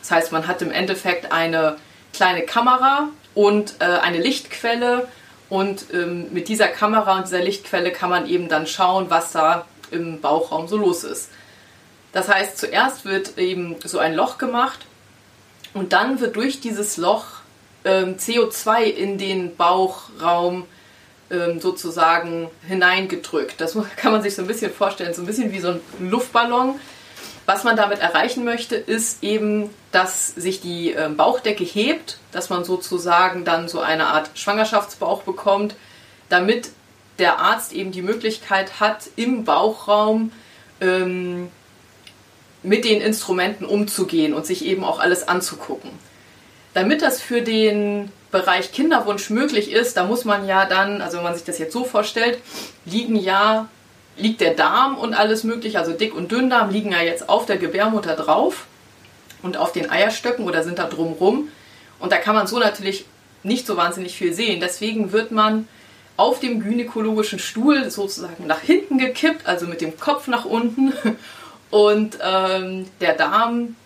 Das 0.00 0.10
heißt, 0.10 0.32
man 0.32 0.46
hat 0.46 0.62
im 0.62 0.70
Endeffekt 0.70 1.30
eine 1.30 1.76
kleine 2.12 2.42
Kamera 2.42 3.08
und 3.34 3.74
äh, 3.80 3.84
eine 3.84 4.18
Lichtquelle. 4.18 5.08
Und 5.50 5.86
ähm, 5.92 6.32
mit 6.32 6.48
dieser 6.48 6.68
Kamera 6.68 7.16
und 7.16 7.26
dieser 7.26 7.42
Lichtquelle 7.42 7.90
kann 7.90 8.10
man 8.10 8.26
eben 8.26 8.48
dann 8.48 8.66
schauen, 8.66 9.10
was 9.10 9.32
da 9.32 9.66
im 9.90 10.20
Bauchraum 10.20 10.68
so 10.68 10.76
los 10.76 11.04
ist. 11.04 11.30
Das 12.12 12.28
heißt, 12.28 12.58
zuerst 12.58 13.04
wird 13.04 13.38
eben 13.38 13.76
so 13.84 13.98
ein 13.98 14.14
Loch 14.14 14.38
gemacht 14.38 14.80
und 15.74 15.92
dann 15.92 16.20
wird 16.20 16.36
durch 16.36 16.60
dieses 16.60 16.96
Loch 16.96 17.37
ähm, 17.84 18.16
CO2 18.16 18.82
in 18.82 19.18
den 19.18 19.56
Bauchraum 19.56 20.66
ähm, 21.30 21.60
sozusagen 21.60 22.50
hineingedrückt. 22.66 23.60
Das 23.60 23.76
kann 23.96 24.12
man 24.12 24.22
sich 24.22 24.34
so 24.34 24.42
ein 24.42 24.48
bisschen 24.48 24.72
vorstellen, 24.72 25.14
so 25.14 25.22
ein 25.22 25.26
bisschen 25.26 25.52
wie 25.52 25.60
so 25.60 25.68
ein 25.68 25.80
Luftballon. 26.00 26.78
Was 27.46 27.64
man 27.64 27.76
damit 27.76 28.00
erreichen 28.00 28.44
möchte, 28.44 28.76
ist 28.76 29.22
eben, 29.22 29.70
dass 29.90 30.28
sich 30.28 30.60
die 30.60 30.90
ähm, 30.90 31.16
Bauchdecke 31.16 31.64
hebt, 31.64 32.18
dass 32.30 32.50
man 32.50 32.64
sozusagen 32.64 33.44
dann 33.44 33.68
so 33.68 33.80
eine 33.80 34.08
Art 34.08 34.30
Schwangerschaftsbauch 34.34 35.22
bekommt, 35.22 35.74
damit 36.28 36.70
der 37.18 37.38
Arzt 37.38 37.72
eben 37.72 37.90
die 37.90 38.02
Möglichkeit 38.02 38.80
hat, 38.80 39.08
im 39.16 39.44
Bauchraum 39.44 40.30
ähm, 40.80 41.48
mit 42.62 42.84
den 42.84 43.00
Instrumenten 43.00 43.64
umzugehen 43.64 44.34
und 44.34 44.46
sich 44.46 44.64
eben 44.64 44.84
auch 44.84 45.00
alles 45.00 45.26
anzugucken. 45.26 45.90
Damit 46.74 47.02
das 47.02 47.20
für 47.20 47.42
den 47.42 48.10
Bereich 48.30 48.72
Kinderwunsch 48.72 49.30
möglich 49.30 49.72
ist, 49.72 49.96
da 49.96 50.04
muss 50.04 50.24
man 50.24 50.46
ja 50.46 50.66
dann, 50.66 51.00
also 51.00 51.16
wenn 51.16 51.24
man 51.24 51.34
sich 51.34 51.44
das 51.44 51.58
jetzt 51.58 51.72
so 51.72 51.84
vorstellt, 51.84 52.38
liegen 52.84 53.16
ja, 53.16 53.68
liegt 54.16 54.40
der 54.40 54.54
Darm 54.54 54.96
und 54.98 55.14
alles 55.14 55.44
mögliche, 55.44 55.78
also 55.78 55.92
Dick- 55.92 56.14
und 56.14 56.30
Dünndarm 56.30 56.70
liegen 56.70 56.92
ja 56.92 57.00
jetzt 57.00 57.28
auf 57.28 57.46
der 57.46 57.56
Gebärmutter 57.56 58.16
drauf 58.16 58.66
und 59.42 59.56
auf 59.56 59.72
den 59.72 59.90
Eierstöcken 59.90 60.44
oder 60.44 60.62
sind 60.62 60.78
da 60.78 60.84
drumrum. 60.84 61.48
Und 62.00 62.12
da 62.12 62.18
kann 62.18 62.34
man 62.34 62.46
so 62.46 62.58
natürlich 62.58 63.06
nicht 63.42 63.66
so 63.66 63.76
wahnsinnig 63.76 64.16
viel 64.16 64.32
sehen. 64.32 64.60
Deswegen 64.60 65.12
wird 65.12 65.30
man 65.30 65.68
auf 66.16 66.40
dem 66.40 66.60
gynäkologischen 66.60 67.38
Stuhl 67.38 67.90
sozusagen 67.90 68.46
nach 68.46 68.60
hinten 68.60 68.98
gekippt, 68.98 69.46
also 69.46 69.66
mit 69.66 69.80
dem 69.80 69.98
Kopf 69.98 70.26
nach 70.26 70.44
unten 70.44 70.92
Und 71.70 72.18
ähm, 72.22 72.86
der 73.00 73.14
Darm 73.14 73.76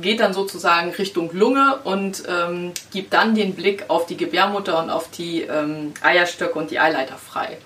geht 0.00 0.20
dann 0.20 0.32
sozusagen 0.32 0.90
Richtung 0.90 1.30
Lunge 1.32 1.78
und 1.84 2.22
ähm, 2.26 2.72
gibt 2.90 3.12
dann 3.12 3.34
den 3.34 3.54
Blick 3.54 3.84
auf 3.88 4.06
die 4.06 4.16
Gebärmutter 4.16 4.82
und 4.82 4.90
auf 4.90 5.10
die 5.10 5.42
ähm, 5.42 5.92
Eierstöcke 6.02 6.58
und 6.58 6.70
die 6.70 6.78
Eileiter 6.78 7.16
frei. 7.16 7.58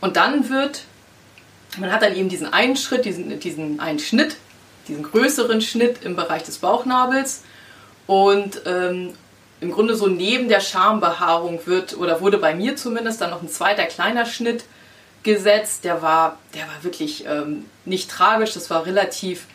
Und 0.00 0.16
dann 0.16 0.50
wird, 0.50 0.82
man 1.78 1.90
hat 1.90 2.02
dann 2.02 2.14
eben 2.14 2.28
diesen 2.28 2.52
einen 2.52 2.76
Schritt, 2.76 3.06
diesen, 3.06 3.40
diesen 3.40 3.80
einen 3.80 3.98
Schnitt, 3.98 4.36
diesen 4.86 5.02
größeren 5.02 5.62
Schnitt 5.62 6.04
im 6.04 6.14
Bereich 6.14 6.42
des 6.42 6.58
Bauchnabels 6.58 7.42
und 8.06 8.60
ähm, 8.66 9.14
im 9.60 9.72
Grunde 9.72 9.96
so 9.96 10.06
neben 10.06 10.48
der 10.48 10.60
Schambehaarung 10.60 11.60
wird, 11.66 11.96
oder 11.96 12.20
wurde 12.20 12.36
bei 12.36 12.54
mir 12.54 12.76
zumindest 12.76 13.22
dann 13.22 13.30
noch 13.30 13.42
ein 13.42 13.48
zweiter 13.48 13.84
kleiner 13.84 14.26
Schnitt 14.26 14.64
gesetzt. 15.22 15.84
Der 15.84 16.02
war, 16.02 16.38
der 16.54 16.62
war 16.62 16.82
wirklich 16.82 17.24
ähm, 17.26 17.64
nicht 17.86 18.10
tragisch, 18.10 18.52
das 18.52 18.68
war 18.68 18.84
relativ 18.84 19.46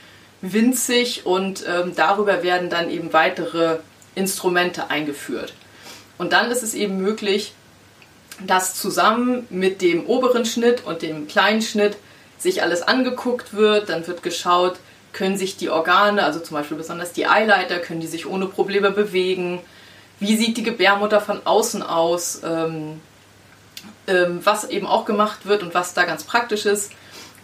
winzig 0.41 1.25
und 1.25 1.63
ähm, 1.67 1.93
darüber 1.95 2.43
werden 2.43 2.69
dann 2.69 2.89
eben 2.89 3.13
weitere 3.13 3.77
Instrumente 4.15 4.89
eingeführt. 4.89 5.53
Und 6.17 6.33
dann 6.33 6.51
ist 6.51 6.63
es 6.63 6.73
eben 6.73 6.97
möglich, 6.97 7.53
dass 8.45 8.75
zusammen 8.75 9.45
mit 9.49 9.81
dem 9.81 10.05
oberen 10.05 10.45
Schnitt 10.45 10.85
und 10.85 11.01
dem 11.01 11.27
kleinen 11.27 11.61
Schnitt 11.61 11.97
sich 12.37 12.63
alles 12.63 12.81
angeguckt 12.81 13.53
wird. 13.53 13.89
Dann 13.89 14.05
wird 14.07 14.23
geschaut, 14.23 14.77
können 15.13 15.37
sich 15.37 15.57
die 15.57 15.69
Organe, 15.69 16.23
also 16.23 16.39
zum 16.39 16.57
Beispiel 16.57 16.77
besonders 16.77 17.13
die 17.13 17.27
Eileiter, 17.27 17.79
können 17.79 18.01
die 18.01 18.07
sich 18.07 18.25
ohne 18.25 18.47
Probleme 18.47 18.91
bewegen. 18.91 19.59
Wie 20.19 20.35
sieht 20.35 20.57
die 20.57 20.63
Gebärmutter 20.63 21.21
von 21.21 21.45
außen 21.45 21.83
aus? 21.83 22.41
Ähm, 22.43 22.99
ähm, 24.07 24.41
was 24.43 24.69
eben 24.69 24.87
auch 24.87 25.05
gemacht 25.05 25.45
wird 25.45 25.63
und 25.63 25.73
was 25.73 25.93
da 25.93 26.03
ganz 26.03 26.23
praktisch 26.23 26.65
ist, 26.65 26.91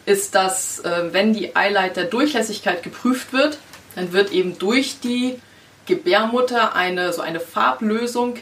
ist, 0.07 0.35
dass 0.35 0.79
äh, 0.79 1.09
wenn 1.11 1.33
die 1.33 1.55
Eileiterdurchlässigkeit 1.55 2.81
geprüft 2.81 3.33
wird, 3.33 3.57
dann 3.95 4.13
wird 4.13 4.31
eben 4.31 4.57
durch 4.57 5.01
die 5.01 5.39
Gebärmutter 5.85 6.75
eine 6.75 7.11
so 7.11 7.21
eine 7.21 7.41
Farblösung 7.41 8.35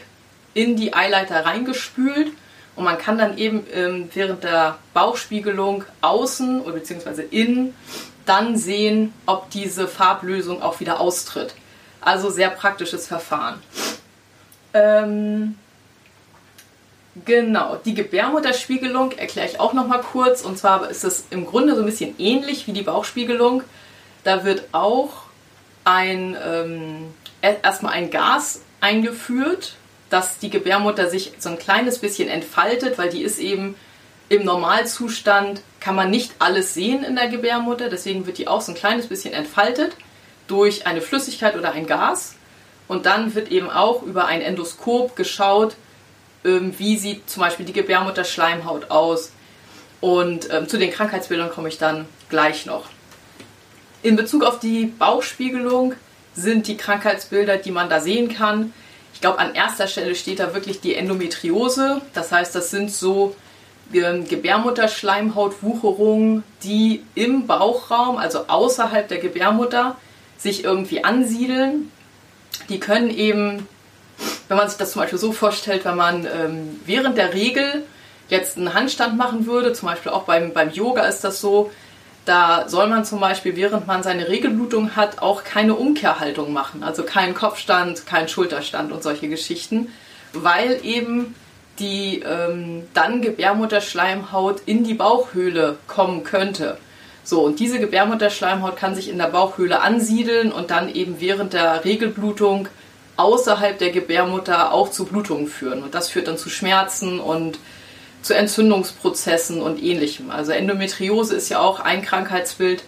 in 0.54 0.76
die 0.76 0.94
Eileiter 0.94 1.44
reingespült 1.44 2.28
und 2.76 2.84
man 2.84 2.98
kann 2.98 3.18
dann 3.18 3.36
eben 3.36 3.66
ähm, 3.74 4.08
während 4.14 4.44
der 4.44 4.78
Bauchspiegelung 4.94 5.84
außen 6.02 6.60
oder 6.60 6.74
beziehungsweise 6.74 7.22
innen 7.22 7.74
dann 8.26 8.56
sehen, 8.56 9.12
ob 9.26 9.50
diese 9.50 9.88
Farblösung 9.88 10.62
auch 10.62 10.78
wieder 10.78 11.00
austritt. 11.00 11.54
Also 12.00 12.30
sehr 12.30 12.50
praktisches 12.50 13.08
Verfahren. 13.08 13.60
Ähm, 14.72 15.56
Genau, 17.24 17.76
die 17.82 17.94
Gebärmutterspiegelung 17.94 19.12
erkläre 19.12 19.48
ich 19.48 19.58
auch 19.58 19.72
noch 19.72 19.86
mal 19.86 20.00
kurz. 20.00 20.42
Und 20.42 20.58
zwar 20.58 20.90
ist 20.90 21.04
es 21.04 21.24
im 21.30 21.46
Grunde 21.46 21.74
so 21.74 21.80
ein 21.80 21.86
bisschen 21.86 22.14
ähnlich 22.18 22.66
wie 22.66 22.72
die 22.72 22.82
Bauchspiegelung. 22.82 23.62
Da 24.22 24.44
wird 24.44 24.64
auch 24.72 25.22
ein, 25.84 26.36
ähm, 26.44 27.14
erstmal 27.40 27.94
ein 27.94 28.10
Gas 28.10 28.60
eingeführt, 28.80 29.76
dass 30.10 30.38
die 30.38 30.50
Gebärmutter 30.50 31.08
sich 31.08 31.32
so 31.38 31.48
ein 31.48 31.58
kleines 31.58 32.00
bisschen 32.00 32.28
entfaltet, 32.28 32.98
weil 32.98 33.08
die 33.08 33.22
ist 33.22 33.38
eben 33.38 33.76
im 34.28 34.44
Normalzustand, 34.44 35.62
kann 35.80 35.94
man 35.94 36.10
nicht 36.10 36.32
alles 36.38 36.74
sehen 36.74 37.02
in 37.02 37.16
der 37.16 37.28
Gebärmutter. 37.28 37.88
Deswegen 37.88 38.26
wird 38.26 38.38
die 38.38 38.48
auch 38.48 38.60
so 38.60 38.72
ein 38.72 38.76
kleines 38.76 39.06
bisschen 39.06 39.32
entfaltet 39.32 39.96
durch 40.48 40.86
eine 40.86 41.00
Flüssigkeit 41.00 41.56
oder 41.56 41.72
ein 41.72 41.86
Gas. 41.86 42.34
Und 42.88 43.06
dann 43.06 43.34
wird 43.34 43.50
eben 43.50 43.70
auch 43.70 44.02
über 44.02 44.26
ein 44.26 44.42
Endoskop 44.42 45.16
geschaut, 45.16 45.76
wie 46.46 46.96
sieht 46.96 47.28
zum 47.28 47.42
Beispiel 47.42 47.66
die 47.66 47.72
Gebärmutterschleimhaut 47.72 48.90
aus. 48.90 49.32
Und 50.00 50.48
ähm, 50.52 50.68
zu 50.68 50.78
den 50.78 50.92
Krankheitsbildern 50.92 51.50
komme 51.50 51.68
ich 51.68 51.78
dann 51.78 52.06
gleich 52.28 52.66
noch. 52.66 52.84
In 54.02 54.16
Bezug 54.16 54.44
auf 54.44 54.60
die 54.60 54.86
Bauchspiegelung 54.86 55.94
sind 56.34 56.68
die 56.68 56.76
Krankheitsbilder, 56.76 57.56
die 57.56 57.70
man 57.70 57.88
da 57.88 58.00
sehen 58.00 58.28
kann. 58.32 58.72
Ich 59.14 59.20
glaube, 59.20 59.38
an 59.38 59.54
erster 59.54 59.86
Stelle 59.88 60.14
steht 60.14 60.38
da 60.38 60.54
wirklich 60.54 60.80
die 60.80 60.94
Endometriose. 60.94 62.02
Das 62.12 62.30
heißt, 62.30 62.54
das 62.54 62.70
sind 62.70 62.92
so 62.92 63.34
ähm, 63.92 64.28
Gebärmutterschleimhautwucherungen, 64.28 66.44
die 66.62 67.02
im 67.14 67.46
Bauchraum, 67.46 68.18
also 68.18 68.46
außerhalb 68.48 69.08
der 69.08 69.18
Gebärmutter, 69.18 69.96
sich 70.36 70.64
irgendwie 70.64 71.02
ansiedeln. 71.02 71.90
Die 72.68 72.78
können 72.78 73.08
eben 73.10 73.66
wenn 74.48 74.56
man 74.56 74.68
sich 74.68 74.78
das 74.78 74.92
zum 74.92 75.02
Beispiel 75.02 75.18
so 75.18 75.32
vorstellt, 75.32 75.84
wenn 75.84 75.96
man 75.96 76.26
ähm, 76.26 76.80
während 76.86 77.18
der 77.18 77.34
Regel 77.34 77.84
jetzt 78.28 78.56
einen 78.56 78.74
Handstand 78.74 79.16
machen 79.16 79.46
würde, 79.46 79.72
zum 79.72 79.88
Beispiel 79.88 80.12
auch 80.12 80.24
beim, 80.24 80.52
beim 80.52 80.70
Yoga 80.70 81.02
ist 81.02 81.22
das 81.22 81.40
so, 81.40 81.70
da 82.24 82.68
soll 82.68 82.88
man 82.88 83.04
zum 83.04 83.20
Beispiel, 83.20 83.56
während 83.56 83.86
man 83.86 84.02
seine 84.02 84.28
Regelblutung 84.28 84.96
hat, 84.96 85.22
auch 85.22 85.44
keine 85.44 85.74
Umkehrhaltung 85.74 86.52
machen. 86.52 86.82
Also 86.82 87.04
keinen 87.04 87.34
Kopfstand, 87.34 88.04
keinen 88.04 88.28
Schulterstand 88.28 88.90
und 88.92 89.02
solche 89.02 89.28
Geschichten, 89.28 89.92
weil 90.32 90.80
eben 90.82 91.34
die 91.78 92.22
ähm, 92.26 92.84
dann 92.94 93.22
Gebärmutterschleimhaut 93.22 94.62
in 94.66 94.82
die 94.82 94.94
Bauchhöhle 94.94 95.76
kommen 95.86 96.24
könnte. 96.24 96.78
So, 97.22 97.42
und 97.42 97.60
diese 97.60 97.78
Gebärmutterschleimhaut 97.78 98.76
kann 98.76 98.94
sich 98.94 99.08
in 99.08 99.18
der 99.18 99.26
Bauchhöhle 99.26 99.80
ansiedeln 99.80 100.52
und 100.52 100.70
dann 100.70 100.92
eben 100.92 101.20
während 101.20 101.52
der 101.52 101.84
Regelblutung 101.84 102.68
außerhalb 103.16 103.78
der 103.78 103.90
Gebärmutter 103.90 104.72
auch 104.72 104.90
zu 104.90 105.06
Blutungen 105.06 105.48
führen. 105.48 105.82
Und 105.82 105.94
das 105.94 106.08
führt 106.08 106.28
dann 106.28 106.38
zu 106.38 106.50
Schmerzen 106.50 107.20
und 107.20 107.58
zu 108.22 108.34
Entzündungsprozessen 108.34 109.62
und 109.62 109.82
ähnlichem. 109.82 110.30
Also 110.30 110.52
Endometriose 110.52 111.34
ist 111.36 111.48
ja 111.48 111.60
auch 111.60 111.80
ein 111.80 112.02
Krankheitsbild, 112.02 112.82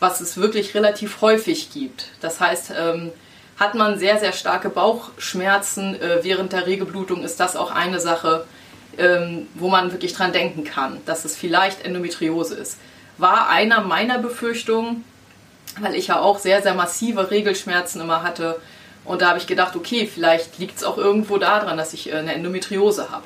was 0.00 0.20
es 0.20 0.36
wirklich 0.36 0.74
relativ 0.74 1.20
häufig 1.20 1.70
gibt. 1.72 2.06
Das 2.20 2.40
heißt, 2.40 2.72
ähm, 2.78 3.12
hat 3.58 3.74
man 3.74 3.98
sehr, 3.98 4.18
sehr 4.18 4.32
starke 4.32 4.70
Bauchschmerzen 4.70 6.00
äh, 6.00 6.20
während 6.22 6.52
der 6.52 6.66
Regelblutung, 6.66 7.24
ist 7.24 7.40
das 7.40 7.56
auch 7.56 7.70
eine 7.70 8.00
Sache, 8.00 8.46
ähm, 8.96 9.48
wo 9.54 9.68
man 9.68 9.92
wirklich 9.92 10.12
dran 10.12 10.32
denken 10.32 10.64
kann, 10.64 11.00
dass 11.06 11.24
es 11.24 11.36
vielleicht 11.36 11.84
Endometriose 11.84 12.54
ist. 12.54 12.78
War 13.18 13.48
einer 13.48 13.80
meiner 13.80 14.18
Befürchtungen, 14.18 15.04
weil 15.80 15.94
ich 15.94 16.06
ja 16.06 16.20
auch 16.20 16.38
sehr, 16.38 16.62
sehr 16.62 16.74
massive 16.74 17.30
Regelschmerzen 17.30 18.00
immer 18.00 18.22
hatte, 18.22 18.60
und 19.08 19.22
da 19.22 19.30
habe 19.30 19.38
ich 19.38 19.46
gedacht, 19.46 19.74
okay, 19.74 20.06
vielleicht 20.06 20.58
liegt 20.58 20.76
es 20.76 20.84
auch 20.84 20.98
irgendwo 20.98 21.38
daran, 21.38 21.78
dass 21.78 21.94
ich 21.94 22.12
äh, 22.12 22.16
eine 22.16 22.34
Endometriose 22.34 23.10
habe. 23.10 23.24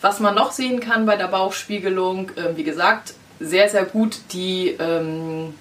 Was 0.00 0.20
man 0.20 0.36
noch 0.36 0.52
sehen 0.52 0.78
kann 0.78 1.06
bei 1.06 1.16
der 1.16 1.26
Bauchspiegelung, 1.26 2.30
äh, 2.36 2.56
wie 2.56 2.62
gesagt, 2.62 3.14
sehr, 3.40 3.68
sehr 3.68 3.84
gut 3.84 4.18
die, 4.32 4.68
ähm, 4.78 5.54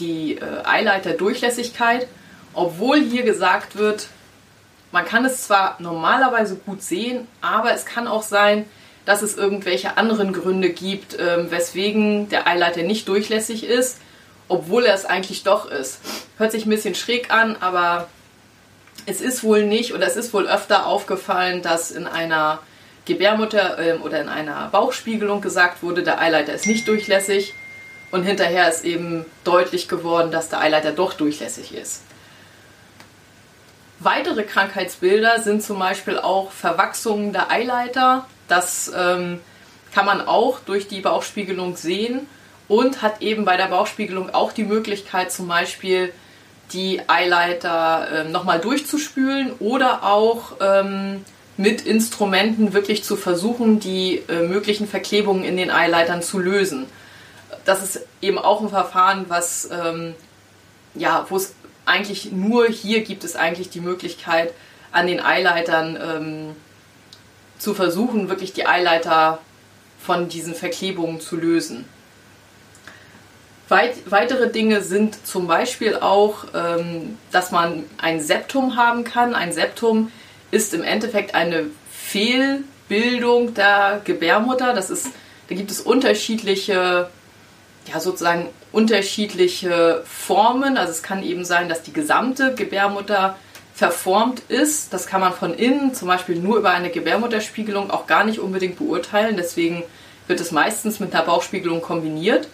die 0.00 0.38
äh, 0.38 0.64
Eileiterdurchlässigkeit. 0.64 2.08
Obwohl 2.54 3.02
hier 3.02 3.22
gesagt 3.22 3.76
wird, 3.76 4.08
man 4.90 5.04
kann 5.04 5.24
es 5.24 5.44
zwar 5.44 5.76
normalerweise 5.78 6.56
gut 6.56 6.82
sehen, 6.82 7.28
aber 7.40 7.72
es 7.72 7.86
kann 7.86 8.08
auch 8.08 8.24
sein, 8.24 8.64
dass 9.04 9.22
es 9.22 9.36
irgendwelche 9.36 9.96
anderen 9.96 10.32
Gründe 10.32 10.70
gibt, 10.70 11.16
ähm, 11.20 11.52
weswegen 11.52 12.28
der 12.30 12.48
Eileiter 12.48 12.82
nicht 12.82 13.06
durchlässig 13.06 13.62
ist, 13.62 14.00
obwohl 14.48 14.86
er 14.86 14.94
es 14.94 15.04
eigentlich 15.04 15.44
doch 15.44 15.70
ist. 15.70 16.00
Hört 16.36 16.50
sich 16.50 16.66
ein 16.66 16.70
bisschen 16.70 16.96
schräg 16.96 17.30
an, 17.30 17.56
aber 17.60 18.08
es 19.06 19.20
ist 19.20 19.44
wohl 19.44 19.64
nicht 19.64 19.94
oder 19.94 20.06
es 20.06 20.16
ist 20.16 20.34
wohl 20.34 20.48
öfter 20.48 20.86
aufgefallen, 20.86 21.62
dass 21.62 21.90
in 21.92 22.06
einer 22.06 22.58
Gebärmutter 23.04 23.78
ähm, 23.78 24.02
oder 24.02 24.20
in 24.20 24.28
einer 24.28 24.68
Bauchspiegelung 24.70 25.40
gesagt 25.40 25.82
wurde, 25.82 26.02
der 26.02 26.20
Eileiter 26.20 26.52
ist 26.52 26.66
nicht 26.66 26.86
durchlässig 26.88 27.54
und 28.10 28.24
hinterher 28.24 28.68
ist 28.68 28.84
eben 28.84 29.24
deutlich 29.44 29.88
geworden, 29.88 30.32
dass 30.32 30.48
der 30.48 30.60
Eileiter 30.60 30.92
doch 30.92 31.14
durchlässig 31.14 31.72
ist. 31.72 32.02
Weitere 34.00 34.42
Krankheitsbilder 34.42 35.40
sind 35.40 35.62
zum 35.62 35.78
Beispiel 35.78 36.18
auch 36.18 36.50
Verwachsungen 36.50 37.32
der 37.32 37.50
Eileiter. 37.50 38.26
Das 38.48 38.92
ähm, 38.94 39.40
kann 39.94 40.04
man 40.04 40.26
auch 40.26 40.60
durch 40.60 40.88
die 40.88 41.00
Bauchspiegelung 41.00 41.76
sehen 41.76 42.28
und 42.68 43.02
hat 43.02 43.22
eben 43.22 43.44
bei 43.44 43.56
der 43.56 43.66
Bauchspiegelung 43.66 44.34
auch 44.34 44.52
die 44.52 44.64
Möglichkeit, 44.64 45.32
zum 45.32 45.48
Beispiel 45.48 46.12
die 46.72 47.08
Eileiter 47.08 48.08
äh, 48.10 48.24
nochmal 48.24 48.60
durchzuspülen 48.60 49.52
oder 49.60 50.02
auch 50.02 50.56
ähm, 50.60 51.24
mit 51.56 51.82
Instrumenten 51.82 52.72
wirklich 52.72 53.04
zu 53.04 53.16
versuchen, 53.16 53.80
die 53.80 54.22
äh, 54.28 54.46
möglichen 54.46 54.86
Verklebungen 54.86 55.44
in 55.44 55.56
den 55.56 55.70
Eileitern 55.70 56.22
zu 56.22 56.38
lösen. 56.38 56.86
Das 57.64 57.82
ist 57.82 58.00
eben 58.20 58.38
auch 58.38 58.60
ein 58.60 58.68
Verfahren, 58.68 59.26
was 59.28 59.70
ähm, 59.70 60.14
ja, 60.94 61.26
wo 61.28 61.36
es 61.36 61.54
eigentlich 61.84 62.32
nur 62.32 62.66
hier 62.66 63.04
gibt 63.04 63.24
es 63.24 63.36
eigentlich 63.36 63.70
die 63.70 63.80
Möglichkeit, 63.80 64.52
an 64.92 65.06
den 65.06 65.20
Eileitern 65.20 65.98
ähm, 66.00 66.56
zu 67.58 67.74
versuchen, 67.74 68.28
wirklich 68.28 68.52
die 68.52 68.66
Eileiter 68.66 69.38
von 70.00 70.28
diesen 70.28 70.54
Verklebungen 70.54 71.20
zu 71.20 71.36
lösen. 71.36 71.84
Weit, 73.68 74.10
weitere 74.10 74.50
Dinge 74.50 74.80
sind 74.80 75.26
zum 75.26 75.48
Beispiel 75.48 75.96
auch, 75.96 76.44
ähm, 76.54 77.18
dass 77.32 77.50
man 77.50 77.84
ein 77.98 78.20
Septum 78.20 78.76
haben 78.76 79.04
kann. 79.04 79.34
Ein 79.34 79.52
Septum 79.52 80.12
ist 80.50 80.72
im 80.72 80.82
Endeffekt 80.82 81.34
eine 81.34 81.66
Fehlbildung 81.90 83.54
der 83.54 84.00
Gebärmutter. 84.04 84.72
Das 84.72 84.90
ist, 84.90 85.08
da 85.48 85.54
gibt 85.56 85.70
es 85.70 85.80
unterschiedliche 85.80 87.08
ja 87.88 88.00
sozusagen 88.00 88.48
unterschiedliche 88.72 90.02
Formen. 90.04 90.76
Also 90.76 90.92
es 90.92 91.02
kann 91.02 91.22
eben 91.22 91.44
sein, 91.44 91.68
dass 91.68 91.82
die 91.82 91.92
gesamte 91.92 92.54
Gebärmutter 92.54 93.36
verformt 93.74 94.42
ist. 94.48 94.92
Das 94.92 95.06
kann 95.06 95.20
man 95.20 95.32
von 95.32 95.54
innen, 95.54 95.94
zum 95.94 96.08
Beispiel 96.08 96.36
nur 96.36 96.58
über 96.58 96.70
eine 96.70 96.90
Gebärmutterspiegelung, 96.90 97.90
auch 97.90 98.06
gar 98.06 98.24
nicht 98.24 98.38
unbedingt 98.38 98.78
beurteilen. 98.78 99.36
Deswegen 99.36 99.82
wird 100.26 100.40
es 100.40 100.50
meistens 100.50 100.98
mit 100.98 101.14
einer 101.14 101.24
Bauchspiegelung 101.24 101.82
kombiniert. 101.82 102.48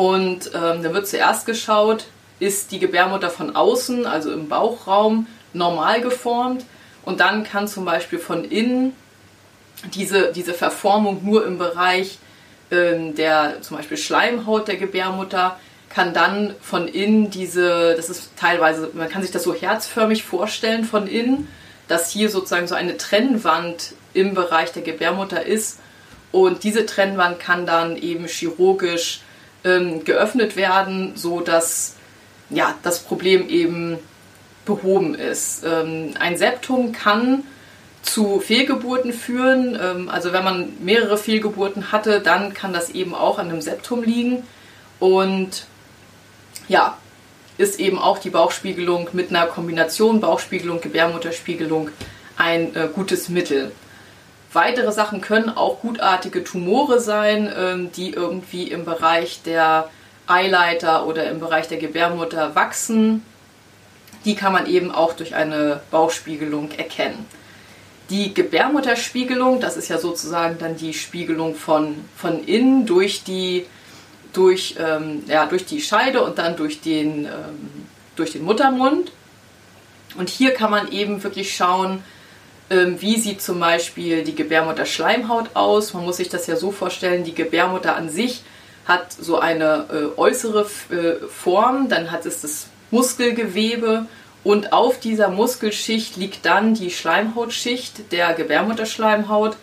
Und 0.00 0.52
ähm, 0.54 0.82
da 0.82 0.94
wird 0.94 1.06
zuerst 1.06 1.44
geschaut, 1.44 2.06
ist 2.38 2.72
die 2.72 2.78
Gebärmutter 2.78 3.28
von 3.28 3.54
außen, 3.54 4.06
also 4.06 4.32
im 4.32 4.48
Bauchraum, 4.48 5.26
normal 5.52 6.00
geformt. 6.00 6.64
Und 7.04 7.20
dann 7.20 7.44
kann 7.44 7.68
zum 7.68 7.84
Beispiel 7.84 8.18
von 8.18 8.44
innen 8.44 8.96
diese, 9.92 10.32
diese 10.32 10.54
Verformung 10.54 11.22
nur 11.22 11.46
im 11.46 11.58
Bereich 11.58 12.16
ähm, 12.70 13.14
der 13.14 13.60
zum 13.60 13.76
Beispiel 13.76 13.98
Schleimhaut 13.98 14.68
der 14.68 14.78
Gebärmutter 14.78 15.60
kann 15.90 16.14
dann 16.14 16.54
von 16.62 16.88
innen 16.88 17.30
diese, 17.30 17.94
das 17.94 18.08
ist 18.08 18.30
teilweise, 18.36 18.88
man 18.94 19.10
kann 19.10 19.20
sich 19.20 19.32
das 19.32 19.42
so 19.42 19.54
herzförmig 19.54 20.24
vorstellen 20.24 20.84
von 20.84 21.08
innen, 21.08 21.46
dass 21.88 22.08
hier 22.08 22.30
sozusagen 22.30 22.68
so 22.68 22.74
eine 22.74 22.96
Trennwand 22.96 23.92
im 24.14 24.32
Bereich 24.32 24.72
der 24.72 24.80
Gebärmutter 24.80 25.44
ist 25.44 25.78
und 26.32 26.64
diese 26.64 26.86
Trennwand 26.86 27.38
kann 27.38 27.66
dann 27.66 27.98
eben 27.98 28.24
chirurgisch 28.24 29.20
ähm, 29.64 30.04
geöffnet 30.04 30.56
werden, 30.56 31.12
so 31.16 31.40
dass 31.40 31.96
ja 32.50 32.74
das 32.82 33.00
Problem 33.00 33.48
eben 33.48 33.98
behoben 34.64 35.14
ist. 35.14 35.64
Ähm, 35.64 36.14
ein 36.18 36.36
Septum 36.36 36.92
kann 36.92 37.44
zu 38.02 38.40
Fehlgeburten 38.40 39.12
führen. 39.12 39.78
Ähm, 39.80 40.08
also 40.08 40.32
wenn 40.32 40.44
man 40.44 40.72
mehrere 40.80 41.16
Fehlgeburten 41.16 41.92
hatte, 41.92 42.20
dann 42.20 42.54
kann 42.54 42.72
das 42.72 42.90
eben 42.90 43.14
auch 43.14 43.38
an 43.38 43.48
einem 43.48 43.60
Septum 43.60 44.02
liegen. 44.02 44.42
Und 44.98 45.66
ja, 46.68 46.96
ist 47.58 47.78
eben 47.78 47.98
auch 47.98 48.18
die 48.18 48.30
Bauchspiegelung 48.30 49.08
mit 49.12 49.30
einer 49.30 49.46
Kombination 49.46 50.20
Bauchspiegelung, 50.20 50.80
Gebärmutterspiegelung 50.80 51.90
ein 52.36 52.74
äh, 52.74 52.88
gutes 52.92 53.28
Mittel. 53.28 53.72
Weitere 54.52 54.90
Sachen 54.90 55.20
können 55.20 55.48
auch 55.48 55.80
gutartige 55.80 56.42
Tumore 56.42 57.00
sein, 57.00 57.52
ähm, 57.56 57.92
die 57.92 58.10
irgendwie 58.10 58.64
im 58.64 58.84
Bereich 58.84 59.42
der 59.44 59.88
Eileiter 60.26 61.06
oder 61.06 61.30
im 61.30 61.38
Bereich 61.38 61.68
der 61.68 61.78
Gebärmutter 61.78 62.54
wachsen. 62.54 63.24
Die 64.24 64.34
kann 64.34 64.52
man 64.52 64.66
eben 64.66 64.90
auch 64.90 65.12
durch 65.14 65.34
eine 65.34 65.80
Bauchspiegelung 65.90 66.72
erkennen. 66.72 67.26
Die 68.10 68.34
Gebärmutterspiegelung, 68.34 69.60
das 69.60 69.76
ist 69.76 69.88
ja 69.88 69.98
sozusagen 69.98 70.58
dann 70.58 70.76
die 70.76 70.94
Spiegelung 70.94 71.54
von, 71.54 72.04
von 72.16 72.44
innen 72.44 72.86
durch 72.86 73.22
die, 73.22 73.66
durch, 74.32 74.74
ähm, 74.80 75.22
ja, 75.26 75.46
durch 75.46 75.64
die 75.64 75.80
Scheide 75.80 76.24
und 76.24 76.38
dann 76.38 76.56
durch 76.56 76.80
den, 76.80 77.26
ähm, 77.26 77.86
durch 78.16 78.32
den 78.32 78.42
Muttermund. 78.42 79.12
Und 80.18 80.28
hier 80.28 80.52
kann 80.54 80.72
man 80.72 80.90
eben 80.90 81.22
wirklich 81.22 81.54
schauen, 81.54 82.02
wie 82.70 83.18
sieht 83.18 83.42
zum 83.42 83.58
Beispiel 83.58 84.22
die 84.22 84.34
Gebärmutterschleimhaut 84.34 85.50
aus. 85.54 85.92
Man 85.92 86.04
muss 86.04 86.18
sich 86.18 86.28
das 86.28 86.46
ja 86.46 86.56
so 86.56 86.70
vorstellen, 86.70 87.24
die 87.24 87.34
Gebärmutter 87.34 87.96
an 87.96 88.08
sich 88.08 88.42
hat 88.86 89.12
so 89.12 89.38
eine 89.38 89.86
äh, 89.90 90.18
äußere 90.18 90.66
äh, 90.90 91.26
Form, 91.28 91.88
dann 91.88 92.10
hat 92.10 92.26
es 92.26 92.42
das 92.42 92.68
Muskelgewebe 92.90 94.06
und 94.42 94.72
auf 94.72 94.98
dieser 94.98 95.28
Muskelschicht 95.28 96.16
liegt 96.16 96.46
dann 96.46 96.74
die 96.74 96.90
Schleimhautschicht 96.90 98.10
der 98.12 98.32
Gebärmutterschleimhaut. 98.34 99.56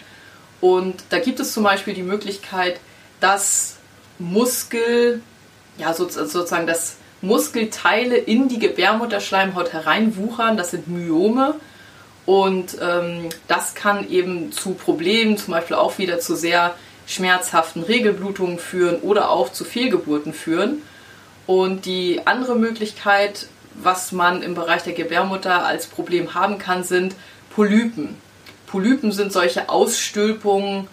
Und 0.62 1.04
da 1.10 1.20
gibt 1.20 1.40
es 1.40 1.54
zum 1.54 1.64
Beispiel 1.64 1.94
die 1.94 2.04
Möglichkeit, 2.04 2.80
dass 3.20 3.78
Muskel, 4.20 5.22
ja 5.78 5.94
sozusagen, 5.94 6.68
dass 6.68 6.98
Muskelteile 7.22 8.18
in 8.18 8.48
die 8.48 8.60
Gebärmutterschleimhaut 8.60 9.74
hereinwuchern. 9.74 10.58
Das 10.58 10.72
sind 10.72 10.88
Myome. 10.88 11.56
Und 12.28 12.78
ähm, 12.82 13.30
das 13.48 13.74
kann 13.74 14.08
eben 14.10 14.52
zu 14.52 14.74
Problemen, 14.74 15.38
zum 15.38 15.54
Beispiel 15.54 15.78
auch 15.78 15.98
wieder 15.98 16.20
zu 16.20 16.36
sehr 16.36 16.76
schmerzhaften 17.08 17.84
Regelblutungen 17.84 18.60
führen 18.60 18.98
oder 18.98 19.32
auch 19.32 19.54
zu 19.54 19.64
Fehlgeburten 19.64 20.34
führen. 20.34 20.82
Und 21.46 21.86
die 21.86 22.22
andere 22.26 22.58
Möglichkeit, 22.58 23.48
was 23.76 24.12
man 24.12 24.44
im 24.44 24.56
Bereich 24.56 24.84
der 24.84 24.92
Gebärmutter 24.92 25.66
als 25.66 25.88
Problem 25.88 26.34
haben 26.34 26.58
kann, 26.58 26.84
sind 26.84 27.16
Polypen. 27.56 28.18
Polypen 28.68 29.14
sind 29.14 29.32
solche 29.32 29.70
Ausstülpungen, 29.70 30.90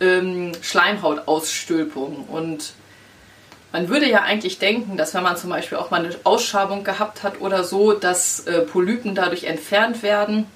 ähm, 0.00 0.52
Schleimhautausstülpungen. 0.62 2.26
Und 2.28 2.74
man 3.72 3.88
würde 3.88 4.08
ja 4.08 4.22
eigentlich 4.22 4.60
denken, 4.60 4.96
dass 4.96 5.14
wenn 5.14 5.24
man 5.24 5.36
zum 5.36 5.50
Beispiel 5.50 5.78
auch 5.78 5.90
mal 5.90 6.04
eine 6.04 6.14
Ausschabung 6.22 6.84
gehabt 6.84 7.24
hat 7.24 7.40
oder 7.40 7.64
so, 7.64 7.92
dass 7.92 8.46
äh, 8.46 8.60
Polypen 8.60 9.16
dadurch 9.16 9.44
entfernt 9.44 10.04
werden. 10.04 10.46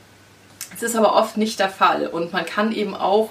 Das 0.73 0.83
ist 0.83 0.97
aber 0.97 1.15
oft 1.15 1.37
nicht 1.37 1.59
der 1.59 1.69
Fall. 1.69 2.07
Und 2.07 2.33
man 2.33 2.47
kann 2.47 2.73
eben 2.73 2.95
auch 2.95 3.31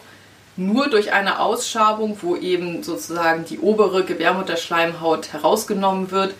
nur 0.57 0.89
durch 0.89 1.13
eine 1.13 1.39
Ausschabung, 1.39 2.17
wo 2.21 2.35
eben 2.35 2.83
sozusagen 2.83 3.45
die 3.45 3.59
obere 3.59 4.03
Gebärmutterschleimhaut 4.03 5.31
herausgenommen 5.31 6.11
wird, 6.11 6.33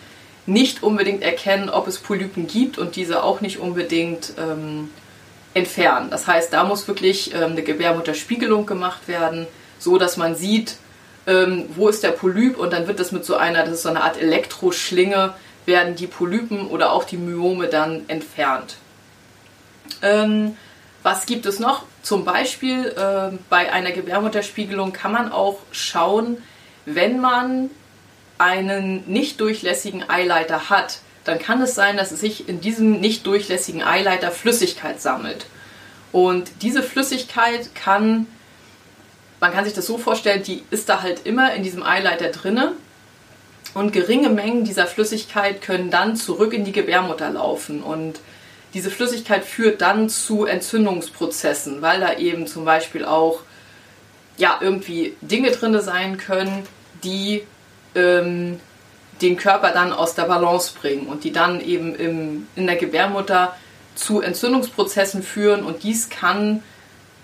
nicht 0.46 0.82
unbedingt 0.82 1.22
erkennen, 1.22 1.70
ob 1.70 1.86
es 1.86 1.98
Polypen 1.98 2.46
gibt 2.46 2.78
und 2.78 2.96
diese 2.96 3.22
auch 3.22 3.40
nicht 3.40 3.58
unbedingt 3.58 4.34
ähm, 4.38 4.90
entfernen. 5.54 6.10
Das 6.10 6.26
heißt, 6.26 6.52
da 6.52 6.64
muss 6.64 6.86
wirklich 6.86 7.34
ähm, 7.34 7.52
eine 7.52 7.62
Gebärmutterspiegelung 7.62 8.66
gemacht 8.66 9.08
werden, 9.08 9.46
so 9.78 9.96
dass 9.96 10.16
man 10.16 10.34
sieht, 10.34 10.76
ähm, 11.26 11.66
wo 11.74 11.88
ist 11.88 12.02
der 12.02 12.10
Polyp 12.10 12.58
und 12.58 12.72
dann 12.72 12.86
wird 12.86 13.00
das 13.00 13.12
mit 13.12 13.24
so 13.24 13.36
einer, 13.36 13.64
das 13.64 13.74
ist 13.74 13.82
so 13.82 13.88
eine 13.88 14.02
Art 14.02 14.20
Elektroschlinge, 14.20 15.34
werden 15.66 15.94
die 15.94 16.06
Polypen 16.06 16.66
oder 16.68 16.92
auch 16.92 17.04
die 17.04 17.16
Myome 17.16 17.68
dann 17.68 18.04
entfernt. 18.08 18.76
Ähm, 20.02 20.56
was 21.02 21.26
gibt 21.26 21.46
es 21.46 21.58
noch? 21.58 21.84
Zum 22.02 22.24
Beispiel 22.24 22.86
äh, 22.86 23.36
bei 23.48 23.72
einer 23.72 23.92
Gebärmutterspiegelung 23.92 24.92
kann 24.92 25.12
man 25.12 25.32
auch 25.32 25.58
schauen, 25.72 26.38
wenn 26.84 27.20
man 27.20 27.70
einen 28.38 29.04
nicht 29.06 29.40
durchlässigen 29.40 30.08
Eileiter 30.08 30.70
hat, 30.70 31.00
dann 31.24 31.38
kann 31.38 31.60
es 31.60 31.74
sein, 31.74 31.96
dass 31.96 32.12
es 32.12 32.20
sich 32.20 32.48
in 32.48 32.60
diesem 32.60 33.00
nicht 33.00 33.26
durchlässigen 33.26 33.82
Eileiter 33.82 34.30
Flüssigkeit 34.30 35.00
sammelt. 35.00 35.46
Und 36.12 36.50
diese 36.62 36.82
Flüssigkeit 36.82 37.74
kann, 37.74 38.26
man 39.38 39.52
kann 39.52 39.64
sich 39.64 39.74
das 39.74 39.86
so 39.86 39.98
vorstellen, 39.98 40.42
die 40.42 40.64
ist 40.70 40.88
da 40.88 41.02
halt 41.02 41.26
immer 41.26 41.54
in 41.54 41.62
diesem 41.62 41.82
Eileiter 41.82 42.28
drinne. 42.28 42.72
Und 43.74 43.92
geringe 43.92 44.30
Mengen 44.30 44.64
dieser 44.64 44.86
Flüssigkeit 44.86 45.62
können 45.62 45.90
dann 45.90 46.16
zurück 46.16 46.52
in 46.52 46.64
die 46.64 46.72
Gebärmutter 46.72 47.30
laufen. 47.30 47.82
Und 47.82 48.18
diese 48.74 48.90
Flüssigkeit 48.90 49.44
führt 49.44 49.80
dann 49.80 50.08
zu 50.08 50.44
Entzündungsprozessen, 50.44 51.82
weil 51.82 52.00
da 52.00 52.14
eben 52.14 52.46
zum 52.46 52.64
Beispiel 52.64 53.04
auch 53.04 53.40
ja, 54.36 54.58
irgendwie 54.60 55.16
Dinge 55.20 55.50
drin 55.50 55.78
sein 55.80 56.16
können, 56.16 56.66
die 57.04 57.42
ähm, 57.94 58.60
den 59.20 59.36
Körper 59.36 59.72
dann 59.72 59.92
aus 59.92 60.14
der 60.14 60.24
Balance 60.24 60.72
bringen 60.80 61.06
und 61.06 61.24
die 61.24 61.32
dann 61.32 61.60
eben 61.60 61.94
im, 61.94 62.46
in 62.56 62.66
der 62.66 62.76
Gebärmutter 62.76 63.54
zu 63.94 64.20
Entzündungsprozessen 64.20 65.22
führen. 65.22 65.64
Und 65.64 65.82
dies 65.82 66.08
kann 66.08 66.62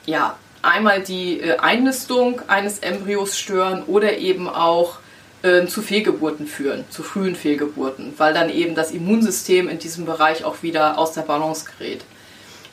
ja 0.05 0.37
einmal 0.63 1.03
die 1.03 1.41
äh, 1.41 1.59
Einnistung 1.59 2.43
eines 2.49 2.81
Embryos 2.81 3.39
stören 3.39 3.85
oder 3.87 4.19
eben 4.19 4.49
auch 4.49 4.99
äh, 5.47 5.67
zu 5.67 5.81
Fehlgeburten 5.81 6.49
führen, 6.49 6.85
zu 6.91 7.05
frühen 7.05 7.37
Fehlgeburten, 7.37 8.15
weil 8.17 8.35
dann 8.35 8.51
eben 8.51 8.75
das 8.75 8.91
Immunsystem 8.91 9.69
in 9.69 9.79
diesem 9.79 10.05
Bereich 10.05 10.45
auch 10.45 10.63
wieder 10.63 10.99
aus 10.99 11.13
der 11.13 11.23
Balance 11.23 11.67
gerät. 11.67 12.05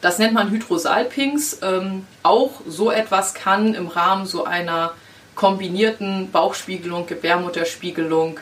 Das 0.02 0.18
nennt 0.18 0.34
man 0.34 0.50
Hydrosalpinx. 0.50 1.60
Ähm, 1.62 2.08
auch 2.24 2.62
so 2.68 2.90
etwas 2.90 3.36
kann 3.36 3.76
im 3.76 3.88
Rahmen 3.88 4.26
so 4.26 4.44
einer 4.44 4.94
kombinierten 5.36 6.32
Bauchspiegelung, 6.32 7.06
Gebärmutterspiegelung 7.06 8.40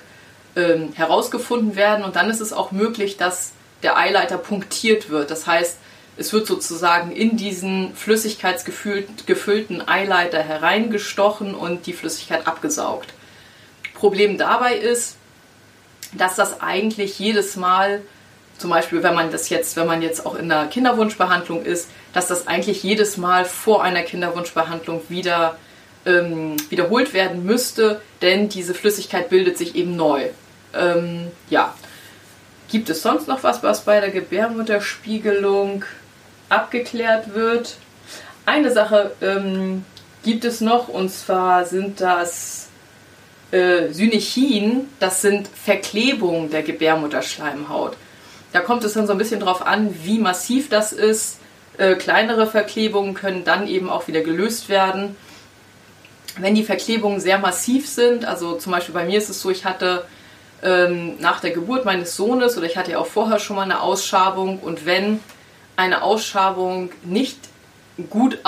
ähm, 0.56 0.94
herausgefunden 0.94 1.76
werden. 1.76 2.06
Und 2.06 2.16
dann 2.16 2.30
ist 2.30 2.40
es 2.40 2.54
auch 2.54 2.72
möglich, 2.72 3.18
dass 3.18 3.52
der 3.84 3.98
Eileiter 3.98 4.38
punktiert 4.38 5.10
wird. 5.10 5.30
Das 5.30 5.46
heißt, 5.46 5.78
es 6.16 6.32
wird 6.32 6.48
sozusagen 6.48 7.12
in 7.12 7.36
diesen 7.36 7.96
flüssigkeitsgefüllten 7.96 9.88
Eileiter 9.88 10.42
hereingestochen 10.42 11.54
und 11.54 11.86
die 11.86 11.94
Flüssigkeit 11.94 12.48
abgesaugt. 12.48 13.14
Problem 14.02 14.40
dabei 14.40 14.74
ist, 14.74 15.16
dass 16.14 16.36
das 16.36 16.60
eigentlich 16.60 17.20
jedes 17.20 17.56
Mal, 17.56 18.02
zum 18.58 18.72
Beispiel 18.72 19.04
wenn 19.04 19.14
man 19.14 19.32
das 19.32 19.50
jetzt, 19.50 19.78
wenn 19.78 19.86
man 19.86 20.02
jetzt 20.02 20.26
auch 20.26 20.34
in 20.34 20.50
der 20.50 20.66
Kinderwunschbehandlung 20.66 21.64
ist, 21.64 21.88
dass 22.12 22.28
das 22.28 22.48
eigentlich 22.48 22.82
jedes 22.82 23.18
Mal 23.18 23.46
vor 23.46 23.84
einer 23.84 24.02
Kinderwunschbehandlung 24.02 25.04
wieder 25.10 25.56
ähm, 26.08 26.58
wiederholt 26.72 27.14
werden 27.14 27.46
müsste, 27.46 28.02
denn 28.24 28.50
diese 28.50 28.74
Flüssigkeit 28.74 29.30
bildet 29.30 29.60
sich 29.60 29.76
eben 29.76 29.96
neu. 29.96 30.30
Ähm, 30.74 31.28
ja. 31.52 31.76
Gibt 32.72 32.90
es 32.90 33.04
sonst 33.04 33.28
noch 33.28 33.44
was, 33.44 33.62
was 33.62 33.82
bei 33.82 34.00
der 34.00 34.10
Gebärmutterspiegelung 34.10 35.86
abgeklärt 36.50 37.36
wird? 37.36 37.76
Eine 38.48 38.72
Sache 38.72 39.12
ähm, 39.22 39.86
gibt 40.24 40.44
es 40.44 40.60
noch 40.60 40.88
und 40.88 41.12
zwar 41.12 41.66
sind 41.66 42.02
das 42.02 42.71
Äh, 43.52 43.92
Synechien, 43.92 44.88
das 45.00 45.22
sind 45.22 45.48
Verklebungen 45.48 46.50
der 46.50 46.64
Gebärmutterschleimhaut. 46.64 47.98
Da 48.54 48.60
kommt 48.62 48.84
es 48.84 48.94
dann 48.94 49.08
so 49.08 49.14
ein 49.14 49.18
bisschen 49.18 49.40
drauf 49.40 49.66
an, 49.66 49.94
wie 50.04 50.20
massiv 50.20 50.70
das 50.70 50.92
ist. 50.94 51.40
Äh, 51.78 51.96
kleinere 51.96 52.48
Verklebungen 52.48 53.14
können 53.14 53.44
dann 53.44 53.68
eben 53.68 53.90
auch 53.90 54.08
wieder 54.08 54.22
gelöst 54.22 54.70
werden. 54.70 55.16
Wenn 56.38 56.56
die 56.56 56.64
Verklebungen 56.64 57.20
sehr 57.20 57.40
massiv 57.40 57.90
sind, 57.90 58.24
also 58.26 58.56
zum 58.56 58.72
Beispiel 58.72 58.94
bei 58.94 59.06
mir 59.06 59.18
ist 59.18 59.30
es 59.30 59.42
so, 59.42 59.50
ich 59.50 59.66
hatte 59.66 60.06
ähm, 60.64 61.18
nach 61.20 61.42
der 61.42 61.52
Geburt 61.52 61.86
meines 61.86 62.16
Sohnes 62.16 62.58
oder 62.58 62.68
ich 62.68 62.78
hatte 62.78 62.92
ja 62.92 63.00
auch 63.00 63.08
vorher 63.08 63.40
schon 63.40 63.58
mal 63.58 63.64
eine 63.64 63.82
Ausschabung 63.82 64.60
und 64.60 64.86
wenn 64.86 65.20
eine 65.76 66.04
Ausschabung 66.04 66.92
nicht 67.04 67.38
gut, 68.10 68.40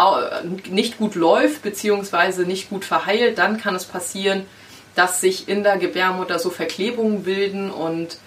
nicht 0.70 0.98
gut 0.98 1.16
läuft 1.16 1.62
bzw. 1.64 2.46
nicht 2.46 2.70
gut 2.70 2.86
verheilt, 2.86 3.38
dann 3.38 3.60
kann 3.60 3.76
es 3.76 3.86
passieren, 3.86 4.46
dass 4.96 5.22
sich 5.22 5.48
in 5.48 5.64
der 5.64 5.78
Gebärmutter 5.78 6.40
so 6.40 6.50
Verklebungen 6.50 7.24
bilden 7.24 7.72
und 7.72 8.18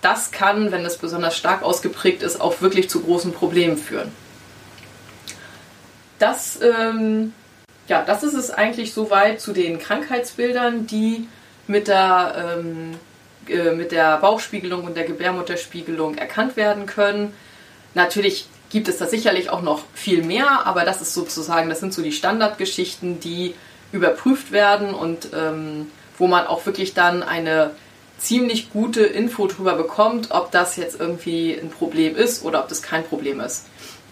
das 0.00 0.30
kann, 0.30 0.70
wenn 0.70 0.84
es 0.84 0.96
besonders 0.96 1.36
stark 1.36 1.62
ausgeprägt 1.62 2.22
ist, 2.22 2.40
auch 2.40 2.60
wirklich 2.60 2.88
zu 2.88 3.00
großen 3.00 3.32
Problemen 3.32 3.76
führen. 3.76 4.12
Das, 6.18 6.60
ähm, 6.62 7.32
ja, 7.88 8.02
das 8.04 8.22
ist 8.22 8.34
es 8.34 8.50
eigentlich 8.50 8.92
soweit 8.92 9.40
zu 9.40 9.52
den 9.52 9.78
Krankheitsbildern, 9.78 10.86
die 10.86 11.28
mit 11.66 11.88
der, 11.88 12.58
ähm, 12.58 12.94
äh, 13.48 13.72
mit 13.72 13.92
der 13.92 14.18
Bauchspiegelung 14.18 14.84
und 14.84 14.96
der 14.96 15.04
Gebärmutterspiegelung 15.04 16.16
erkannt 16.16 16.56
werden 16.56 16.86
können. 16.86 17.32
Natürlich 17.94 18.46
gibt 18.70 18.88
es 18.88 18.98
da 18.98 19.06
sicherlich 19.06 19.50
auch 19.50 19.62
noch 19.62 19.82
viel 19.94 20.22
mehr, 20.22 20.66
aber 20.66 20.84
das 20.84 21.00
ist 21.00 21.14
sozusagen, 21.14 21.68
das 21.68 21.80
sind 21.80 21.94
so 21.94 22.02
die 22.02 22.12
Standardgeschichten, 22.12 23.20
die 23.20 23.54
überprüft 23.92 24.52
werden 24.52 24.92
und 24.92 25.28
ähm, 25.34 25.90
wo 26.18 26.26
man 26.26 26.46
auch 26.46 26.66
wirklich 26.66 26.94
dann 26.94 27.22
eine 27.22 27.70
ziemlich 28.18 28.72
gute 28.72 29.02
Info 29.02 29.46
darüber 29.46 29.74
bekommt, 29.74 30.30
ob 30.30 30.50
das 30.50 30.76
jetzt 30.76 31.00
irgendwie 31.00 31.54
ein 31.54 31.70
Problem 31.70 32.16
ist 32.16 32.44
oder 32.44 32.60
ob 32.60 32.68
das 32.68 32.82
kein 32.82 33.04
Problem 33.04 33.40
ist. 33.40 33.66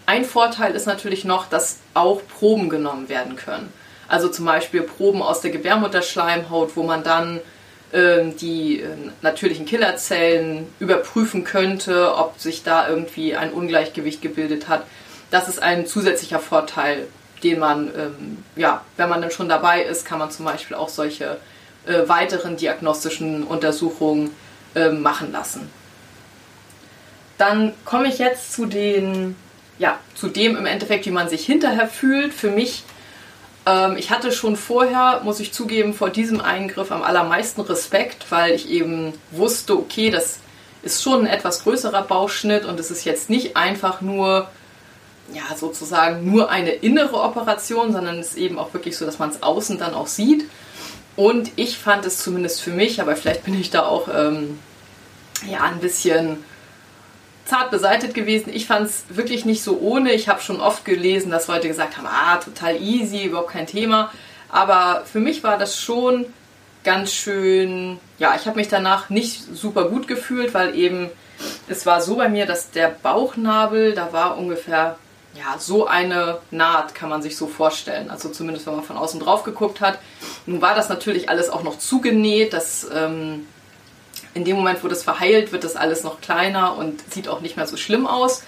Ein 0.05 0.23
Vorteil 0.23 0.73
ist 0.73 0.87
natürlich 0.87 1.25
noch, 1.25 1.49
dass 1.49 1.79
auch 1.93 2.21
Proben 2.39 2.69
genommen 2.69 3.09
werden 3.09 3.35
können. 3.35 3.71
Also 4.07 4.29
zum 4.29 4.45
Beispiel 4.45 4.81
Proben 4.81 5.21
aus 5.21 5.41
der 5.41 5.51
Gebärmutterschleimhaut, 5.51 6.77
wo 6.77 6.83
man 6.83 7.03
dann 7.03 7.41
äh, 7.91 8.31
die 8.39 8.79
äh, 8.79 8.87
natürlichen 9.21 9.65
Killerzellen 9.65 10.67
überprüfen 10.79 11.43
könnte, 11.43 12.15
ob 12.15 12.39
sich 12.39 12.63
da 12.63 12.87
irgendwie 12.87 13.35
ein 13.35 13.51
Ungleichgewicht 13.51 14.21
gebildet 14.21 14.69
hat. 14.69 14.85
Das 15.29 15.49
ist 15.49 15.61
ein 15.61 15.85
zusätzlicher 15.85 16.39
Vorteil, 16.39 17.07
den 17.43 17.59
man, 17.59 17.89
ähm, 17.97 18.43
ja, 18.55 18.81
wenn 18.95 19.09
man 19.09 19.21
dann 19.21 19.31
schon 19.31 19.49
dabei 19.49 19.83
ist, 19.83 20.05
kann 20.05 20.19
man 20.19 20.31
zum 20.31 20.45
Beispiel 20.45 20.77
auch 20.77 20.89
solche 20.89 21.37
äh, 21.87 22.07
weiteren 22.07 22.57
diagnostischen 22.57 23.43
Untersuchungen 23.43 24.31
äh, 24.75 24.89
machen 24.89 25.31
lassen. 25.31 25.69
Dann 27.37 27.73
komme 27.85 28.07
ich 28.07 28.17
jetzt 28.17 28.53
zu 28.53 28.65
den 28.65 29.35
ja, 29.79 29.99
zu 30.15 30.27
dem 30.27 30.55
im 30.55 30.65
Endeffekt, 30.65 31.05
wie 31.05 31.11
man 31.11 31.29
sich 31.29 31.45
hinterher 31.45 31.87
fühlt. 31.87 32.33
Für 32.33 32.49
mich, 32.49 32.83
ähm, 33.65 33.95
ich 33.97 34.09
hatte 34.11 34.31
schon 34.31 34.55
vorher, 34.55 35.21
muss 35.23 35.39
ich 35.39 35.53
zugeben, 35.53 35.93
vor 35.93 36.09
diesem 36.09 36.41
Eingriff 36.41 36.91
am 36.91 37.03
allermeisten 37.03 37.61
Respekt, 37.61 38.25
weil 38.29 38.53
ich 38.53 38.69
eben 38.69 39.13
wusste, 39.31 39.77
okay, 39.77 40.09
das 40.09 40.39
ist 40.83 41.03
schon 41.03 41.21
ein 41.21 41.27
etwas 41.27 41.63
größerer 41.63 42.03
Bauchschnitt 42.03 42.65
und 42.65 42.79
es 42.79 42.91
ist 42.91 43.03
jetzt 43.05 43.29
nicht 43.29 43.57
einfach 43.57 44.01
nur, 44.01 44.47
ja, 45.33 45.55
sozusagen 45.55 46.29
nur 46.29 46.49
eine 46.49 46.71
innere 46.71 47.19
Operation, 47.21 47.91
sondern 47.91 48.19
es 48.19 48.29
ist 48.29 48.37
eben 48.37 48.57
auch 48.57 48.73
wirklich 48.73 48.97
so, 48.97 49.05
dass 49.05 49.19
man 49.19 49.29
es 49.29 49.43
außen 49.43 49.77
dann 49.77 49.93
auch 49.93 50.07
sieht. 50.07 50.45
Und 51.17 51.51
ich 51.55 51.77
fand 51.77 52.05
es 52.05 52.19
zumindest 52.19 52.61
für 52.61 52.69
mich, 52.69 53.01
aber 53.01 53.15
vielleicht 53.15 53.43
bin 53.43 53.59
ich 53.59 53.71
da 53.71 53.85
auch 53.85 54.07
ähm, 54.07 54.59
ja, 55.49 55.63
ein 55.63 55.79
bisschen 55.79 56.43
zart 57.45 57.71
beseitet 57.71 58.13
gewesen. 58.13 58.51
Ich 58.53 58.67
fand 58.67 58.85
es 58.85 59.03
wirklich 59.09 59.43
nicht 59.43 59.63
so 59.63 59.79
ohne. 59.79 60.13
Ich 60.13 60.29
habe 60.29 60.41
schon 60.41 60.61
oft 60.61 60.85
gelesen, 60.85 61.31
dass 61.31 61.47
Leute 61.47 61.67
gesagt 61.67 61.97
haben, 61.97 62.07
ah, 62.07 62.37
total 62.37 62.79
easy, 62.81 63.25
überhaupt 63.25 63.51
kein 63.51 63.65
Thema. 63.65 64.11
Aber 64.49 65.03
für 65.11 65.19
mich 65.19 65.43
war 65.43 65.57
das 65.57 65.81
schon 65.81 66.25
ganz 66.83 67.11
schön, 67.11 67.99
ja, 68.19 68.35
ich 68.35 68.45
habe 68.45 68.57
mich 68.57 68.67
danach 68.67 69.09
nicht 69.09 69.41
super 69.55 69.89
gut 69.89 70.07
gefühlt, 70.07 70.53
weil 70.53 70.75
eben 70.75 71.09
es 71.67 71.85
war 71.87 71.99
so 71.99 72.15
bei 72.15 72.29
mir, 72.29 72.45
dass 72.45 72.71
der 72.71 72.89
Bauchnabel, 72.89 73.93
da 73.93 74.13
war 74.13 74.37
ungefähr 74.37 74.97
ja, 75.37 75.59
so 75.59 75.85
eine 75.87 76.39
Naht 76.51 76.95
kann 76.95 77.09
man 77.09 77.21
sich 77.21 77.37
so 77.37 77.47
vorstellen. 77.47 78.09
Also 78.09 78.29
zumindest, 78.29 78.65
wenn 78.65 78.75
man 78.75 78.83
von 78.83 78.97
außen 78.97 79.19
drauf 79.19 79.43
geguckt 79.43 79.81
hat. 79.81 79.99
Nun 80.45 80.61
war 80.61 80.73
das 80.73 80.89
natürlich 80.89 81.29
alles 81.29 81.49
auch 81.49 81.63
noch 81.63 81.77
zugenäht. 81.77 82.53
Das 82.53 82.87
ähm, 82.93 83.45
in 84.33 84.45
dem 84.45 84.55
Moment, 84.55 84.83
wo 84.83 84.87
das 84.87 85.03
verheilt, 85.03 85.51
wird 85.51 85.63
das 85.63 85.75
alles 85.75 86.03
noch 86.03 86.21
kleiner 86.21 86.75
und 86.77 87.01
sieht 87.13 87.27
auch 87.27 87.41
nicht 87.41 87.57
mehr 87.57 87.67
so 87.67 87.77
schlimm 87.77 88.07
aus. 88.07 88.43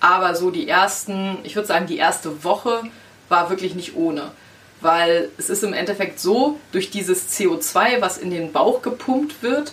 Aber 0.00 0.34
so 0.34 0.50
die 0.50 0.68
ersten, 0.68 1.38
ich 1.44 1.56
würde 1.56 1.68
sagen, 1.68 1.86
die 1.86 1.98
erste 1.98 2.44
Woche 2.44 2.82
war 3.28 3.50
wirklich 3.50 3.74
nicht 3.74 3.96
ohne. 3.96 4.32
Weil 4.80 5.30
es 5.38 5.50
ist 5.50 5.64
im 5.64 5.72
Endeffekt 5.72 6.20
so, 6.20 6.58
durch 6.72 6.90
dieses 6.90 7.30
CO2, 7.30 8.00
was 8.00 8.18
in 8.18 8.30
den 8.30 8.52
Bauch 8.52 8.82
gepumpt 8.82 9.42
wird, 9.42 9.72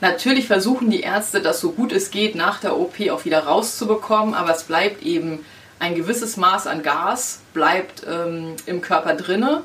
natürlich 0.00 0.46
versuchen 0.46 0.88
die 0.88 1.00
Ärzte, 1.00 1.42
das 1.42 1.60
so 1.60 1.72
gut 1.72 1.92
es 1.92 2.10
geht, 2.10 2.34
nach 2.34 2.58
der 2.60 2.78
OP 2.78 2.94
auch 3.10 3.24
wieder 3.24 3.40
rauszubekommen, 3.40 4.34
aber 4.34 4.54
es 4.54 4.62
bleibt 4.62 5.02
eben 5.02 5.44
ein 5.80 5.94
gewisses 5.94 6.36
Maß 6.36 6.66
an 6.66 6.82
Gas, 6.82 7.40
bleibt 7.52 8.06
ähm, 8.08 8.54
im 8.66 8.80
Körper 8.80 9.14
drinne 9.14 9.62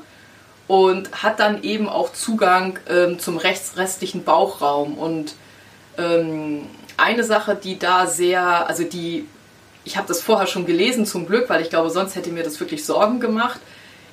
und 0.66 1.22
hat 1.22 1.38
dann 1.38 1.62
eben 1.62 1.88
auch 1.88 2.12
Zugang 2.12 2.78
ähm, 2.88 3.18
zum 3.20 3.36
restlichen 3.36 4.24
Bauchraum. 4.24 4.98
Und 4.98 5.34
ähm, 5.98 6.66
eine 6.96 7.22
Sache, 7.22 7.54
die 7.54 7.78
da 7.78 8.06
sehr, 8.06 8.66
also 8.66 8.82
die, 8.82 9.28
ich 9.84 9.96
habe 9.96 10.08
das 10.08 10.22
vorher 10.22 10.46
schon 10.46 10.66
gelesen 10.66 11.06
zum 11.06 11.26
Glück, 11.26 11.48
weil 11.48 11.60
ich 11.62 11.70
glaube, 11.70 11.90
sonst 11.90 12.16
hätte 12.16 12.30
mir 12.30 12.42
das 12.42 12.58
wirklich 12.58 12.84
Sorgen 12.84 13.20
gemacht, 13.20 13.60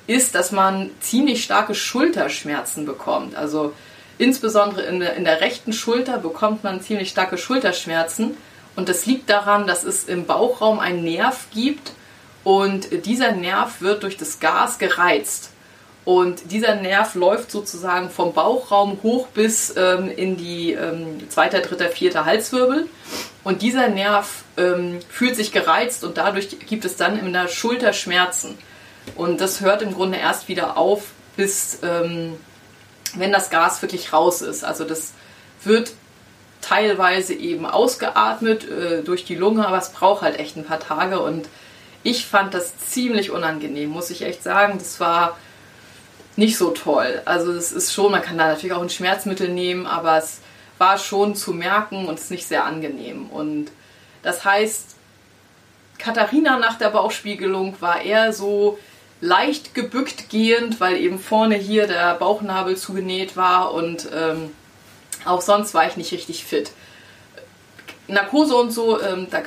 ist, 0.06 0.34
dass 0.34 0.52
man 0.52 0.90
ziemlich 1.00 1.42
starke 1.42 1.74
Schulterschmerzen 1.74 2.84
bekommt. 2.84 3.34
Also 3.34 3.72
insbesondere 4.18 4.82
in 4.82 5.00
der, 5.00 5.14
in 5.14 5.24
der 5.24 5.40
rechten 5.40 5.72
Schulter 5.72 6.18
bekommt 6.18 6.62
man 6.62 6.82
ziemlich 6.82 7.08
starke 7.08 7.38
Schulterschmerzen. 7.38 8.36
Und 8.76 8.88
das 8.88 9.06
liegt 9.06 9.30
daran, 9.30 9.66
dass 9.66 9.84
es 9.84 10.04
im 10.04 10.26
Bauchraum 10.26 10.80
einen 10.80 11.04
Nerv 11.04 11.46
gibt 11.52 11.92
und 12.42 13.06
dieser 13.06 13.32
Nerv 13.32 13.80
wird 13.80 14.02
durch 14.02 14.16
das 14.16 14.40
Gas 14.40 14.78
gereizt. 14.78 15.50
Und 16.04 16.52
dieser 16.52 16.74
Nerv 16.74 17.14
läuft 17.14 17.50
sozusagen 17.50 18.10
vom 18.10 18.34
Bauchraum 18.34 18.98
hoch 19.02 19.28
bis 19.28 19.74
ähm, 19.76 20.10
in 20.10 20.36
die 20.36 20.72
ähm, 20.72 21.30
zweite, 21.30 21.60
dritte, 21.60 21.88
vierte 21.88 22.26
Halswirbel. 22.26 22.88
Und 23.42 23.62
dieser 23.62 23.88
Nerv 23.88 24.42
ähm, 24.58 25.00
fühlt 25.08 25.34
sich 25.36 25.50
gereizt 25.50 26.04
und 26.04 26.18
dadurch 26.18 26.58
gibt 26.66 26.84
es 26.84 26.96
dann 26.96 27.18
in 27.18 27.32
der 27.32 27.48
Schulter 27.48 27.94
Schmerzen. 27.94 28.58
Und 29.16 29.40
das 29.40 29.62
hört 29.62 29.80
im 29.80 29.94
Grunde 29.94 30.18
erst 30.18 30.48
wieder 30.48 30.76
auf, 30.76 31.12
bis 31.36 31.78
ähm, 31.82 32.36
wenn 33.14 33.32
das 33.32 33.48
Gas 33.48 33.80
wirklich 33.80 34.12
raus 34.12 34.42
ist. 34.42 34.62
Also 34.62 34.84
das 34.84 35.12
wird 35.62 35.92
teilweise 36.64 37.34
eben 37.34 37.66
ausgeatmet 37.66 38.68
äh, 38.68 39.02
durch 39.02 39.24
die 39.24 39.34
Lunge, 39.34 39.66
aber 39.66 39.78
es 39.78 39.90
braucht 39.90 40.22
halt 40.22 40.38
echt 40.38 40.56
ein 40.56 40.64
paar 40.64 40.80
Tage. 40.80 41.20
Und 41.20 41.46
ich 42.02 42.26
fand 42.26 42.54
das 42.54 42.78
ziemlich 42.78 43.30
unangenehm, 43.30 43.90
muss 43.90 44.10
ich 44.10 44.22
echt 44.22 44.42
sagen. 44.42 44.78
Das 44.78 44.98
war 45.00 45.36
nicht 46.36 46.56
so 46.56 46.70
toll. 46.70 47.22
Also 47.24 47.52
es 47.52 47.72
ist 47.72 47.92
schon, 47.92 48.12
man 48.12 48.22
kann 48.22 48.38
da 48.38 48.48
natürlich 48.48 48.74
auch 48.74 48.82
ein 48.82 48.90
Schmerzmittel 48.90 49.48
nehmen, 49.48 49.86
aber 49.86 50.18
es 50.18 50.40
war 50.78 50.98
schon 50.98 51.36
zu 51.36 51.52
merken 51.52 52.06
und 52.06 52.14
es 52.14 52.24
ist 52.24 52.30
nicht 52.30 52.46
sehr 52.46 52.64
angenehm. 52.64 53.28
Und 53.28 53.70
das 54.22 54.44
heißt, 54.44 54.96
Katharina 55.98 56.58
nach 56.58 56.78
der 56.78 56.90
Bauchspiegelung 56.90 57.76
war 57.80 58.02
eher 58.02 58.32
so 58.32 58.78
leicht 59.20 59.74
gebückt 59.74 60.28
gehend, 60.28 60.80
weil 60.80 60.96
eben 60.96 61.18
vorne 61.18 61.54
hier 61.54 61.86
der 61.86 62.14
Bauchnabel 62.14 62.76
zugenäht 62.76 63.36
war 63.36 63.72
und 63.72 64.08
ähm, 64.14 64.50
auch 65.24 65.40
sonst 65.40 65.74
war 65.74 65.86
ich 65.86 65.96
nicht 65.96 66.12
richtig 66.12 66.44
fit. 66.44 66.72
Narkose 68.08 68.54
und 68.54 68.70
so, 68.70 69.00
ähm, 69.00 69.28
da 69.30 69.42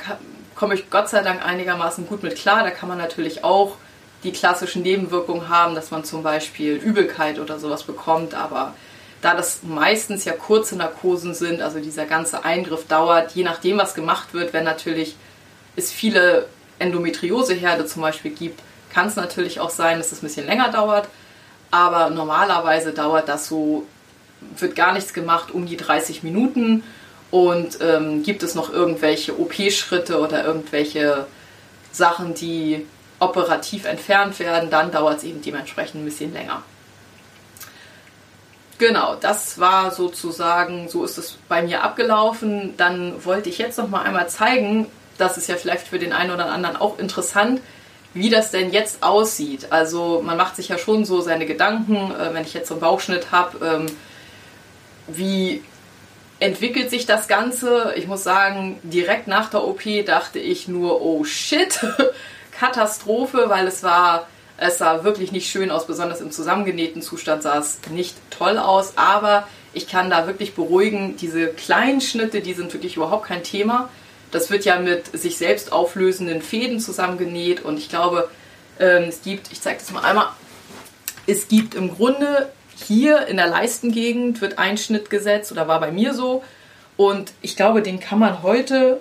komme 0.56 0.74
ich 0.74 0.90
Gott 0.90 1.10
sei 1.10 1.22
Dank 1.22 1.46
einigermaßen 1.46 2.08
gut 2.08 2.24
mit 2.24 2.36
klar. 2.36 2.64
Da 2.64 2.72
kann 2.72 2.90
man 2.90 2.98
natürlich 2.98 3.44
auch 3.44 3.78
die 4.24 4.32
klassischen 4.32 4.82
Nebenwirkungen 4.82 5.50
haben, 5.50 5.76
dass 5.76 5.92
man 5.92 6.04
zum 6.04 6.24
Beispiel 6.24 6.74
Übelkeit 6.74 7.40
oder 7.40 7.60
sowas 7.60 7.84
bekommt, 7.84 8.34
aber 8.34 8.74
da 9.22 9.36
das 9.36 9.62
meistens 9.64 10.26
ja 10.26 10.34
kurze 10.34 10.76
Narkosen 10.76 11.34
sind, 11.34 11.62
also 11.62 11.80
dieser 11.80 12.06
ganze 12.06 12.44
Eingriff 12.44 12.88
dauert, 12.88 13.32
je 13.34 13.44
nachdem, 13.44 13.78
was 13.78 13.94
gemacht 13.94 14.34
wird, 14.34 14.54
wenn 14.54 14.64
natürlich 14.64 15.16
es 15.76 15.92
viele 15.92 16.48
Endometrioseherde 16.80 17.86
zum 17.86 18.02
Beispiel 18.02 18.32
gibt, 18.32 18.62
kann 18.92 19.08
es 19.08 19.16
natürlich 19.16 19.60
auch 19.60 19.70
sein, 19.70 19.98
dass 19.98 20.12
es 20.12 20.22
ein 20.22 20.28
bisschen 20.28 20.48
länger 20.48 20.70
dauert, 20.70 21.08
aber 21.72 22.10
normalerweise 22.10 22.94
dauert 22.94 23.28
das 23.28 23.48
so, 23.48 23.86
wird 24.58 24.76
gar 24.76 24.94
nichts 24.94 25.14
gemacht, 25.14 25.52
um 25.52 25.66
die 25.66 25.78
30 25.78 26.24
Minuten 26.24 26.84
und 27.32 27.80
ähm, 27.82 28.24
gibt 28.24 28.44
es 28.44 28.56
noch 28.56 28.72
irgendwelche 28.72 29.40
OP-Schritte 29.40 30.20
oder 30.20 30.46
irgendwelche 30.46 31.28
Sachen, 31.92 32.34
die 32.34 32.86
operativ 33.20 33.86
entfernt 33.86 34.40
werden, 34.40 34.70
dann 34.70 34.92
dauert 34.92 35.18
es 35.18 35.24
eben 35.24 35.42
dementsprechend 35.42 36.02
ein 36.02 36.06
bisschen 36.06 36.34
länger. 36.34 36.62
Genau, 38.78 39.16
das 39.16 39.60
war 39.60 39.90
sozusagen, 39.92 40.88
so 40.88 41.04
ist 41.04 41.18
es 41.18 41.38
bei 41.50 41.64
mir 41.64 41.84
abgelaufen. 41.84 42.76
Dann 42.78 43.26
wollte 43.26 43.50
ich 43.50 43.58
jetzt 43.58 43.80
noch 43.80 43.88
mal 43.88 44.04
einmal 44.04 44.30
zeigen, 44.30 44.86
das 45.18 45.38
ist 45.38 45.48
ja 45.48 45.56
vielleicht 45.56 45.88
für 45.88 45.98
den 45.98 46.14
einen 46.14 46.32
oder 46.32 46.52
anderen 46.52 46.76
auch 46.76 47.00
interessant, 47.00 47.60
wie 48.14 48.30
das 48.30 48.52
denn 48.52 48.72
jetzt 48.72 49.02
aussieht. 49.02 49.72
Also 49.72 50.22
man 50.24 50.38
macht 50.38 50.56
sich 50.56 50.70
ja 50.70 50.78
schon 50.78 51.06
so 51.06 51.22
seine 51.22 51.48
Gedanken, 51.48 52.12
äh, 52.12 52.34
wenn 52.34 52.44
ich 52.44 52.54
jetzt 52.54 52.68
so 52.68 52.76
einen 52.76 52.82
Bauchschnitt 52.82 53.32
habe, 53.32 53.66
ähm, 53.66 53.86
wie 55.08 55.64
entwickelt 56.40 56.90
sich 56.90 57.06
das 57.06 57.28
Ganze? 57.28 57.94
Ich 57.96 58.08
muss 58.08 58.24
sagen, 58.24 58.80
direkt 58.84 59.28
nach 59.28 59.50
der 59.50 59.64
OP 59.64 59.82
dachte 60.06 60.40
ich 60.40 60.68
nur, 60.68 61.02
oh 61.02 61.24
shit, 61.24 61.80
Katastrophe, 62.52 63.46
weil 63.48 63.68
es 63.68 63.84
war, 63.84 64.28
es 64.58 64.80
sah 64.80 65.04
wirklich 65.04 65.32
nicht 65.32 65.50
schön 65.50 65.72
aus, 65.72 65.88
besonders 65.88 66.22
im 66.22 66.32
zusammengenähten 66.32 67.02
Zustand 67.02 67.44
sah 67.44 67.60
es 67.60 67.80
nicht 67.90 68.16
toll 68.30 68.58
aus, 68.58 68.94
aber 68.98 69.48
ich 69.74 69.88
kann 69.88 70.10
da 70.10 70.26
wirklich 70.28 70.56
beruhigen, 70.56 71.18
diese 71.18 71.48
kleinen 71.48 72.02
Schnitte, 72.02 72.42
die 72.42 72.54
sind 72.54 72.74
wirklich 72.74 72.96
überhaupt 72.96 73.28
kein 73.28 73.44
Thema. 73.44 73.90
Das 74.32 74.50
wird 74.50 74.66
ja 74.66 74.80
mit 74.80 75.18
sich 75.18 75.38
selbst 75.38 75.72
auflösenden 75.72 76.42
Fäden 76.42 76.80
zusammengenäht 76.80 77.64
und 77.64 77.78
ich 77.78 77.90
glaube, 77.90 78.30
ähm, 78.80 79.04
es 79.04 79.22
gibt, 79.22 79.52
ich 79.52 79.62
zeige 79.62 79.80
das 79.80 79.92
mal 79.92 80.04
einmal, 80.04 80.28
es 81.28 81.48
gibt 81.48 81.76
im 81.76 81.96
Grunde 81.96 82.52
hier 82.86 83.28
in 83.28 83.38
der 83.38 83.48
Leistengegend 83.48 84.42
wird 84.42 84.60
ein 84.60 84.78
Schnitt 84.78 85.10
gesetzt 85.10 85.52
oder 85.52 85.68
war 85.68 85.80
bei 85.80 85.92
mir 85.92 86.14
so 86.14 86.44
und 86.98 87.32
ich 87.42 87.56
glaube, 87.56 87.82
den 87.84 88.00
kann 88.00 88.20
man 88.20 88.42
heute, 88.42 89.00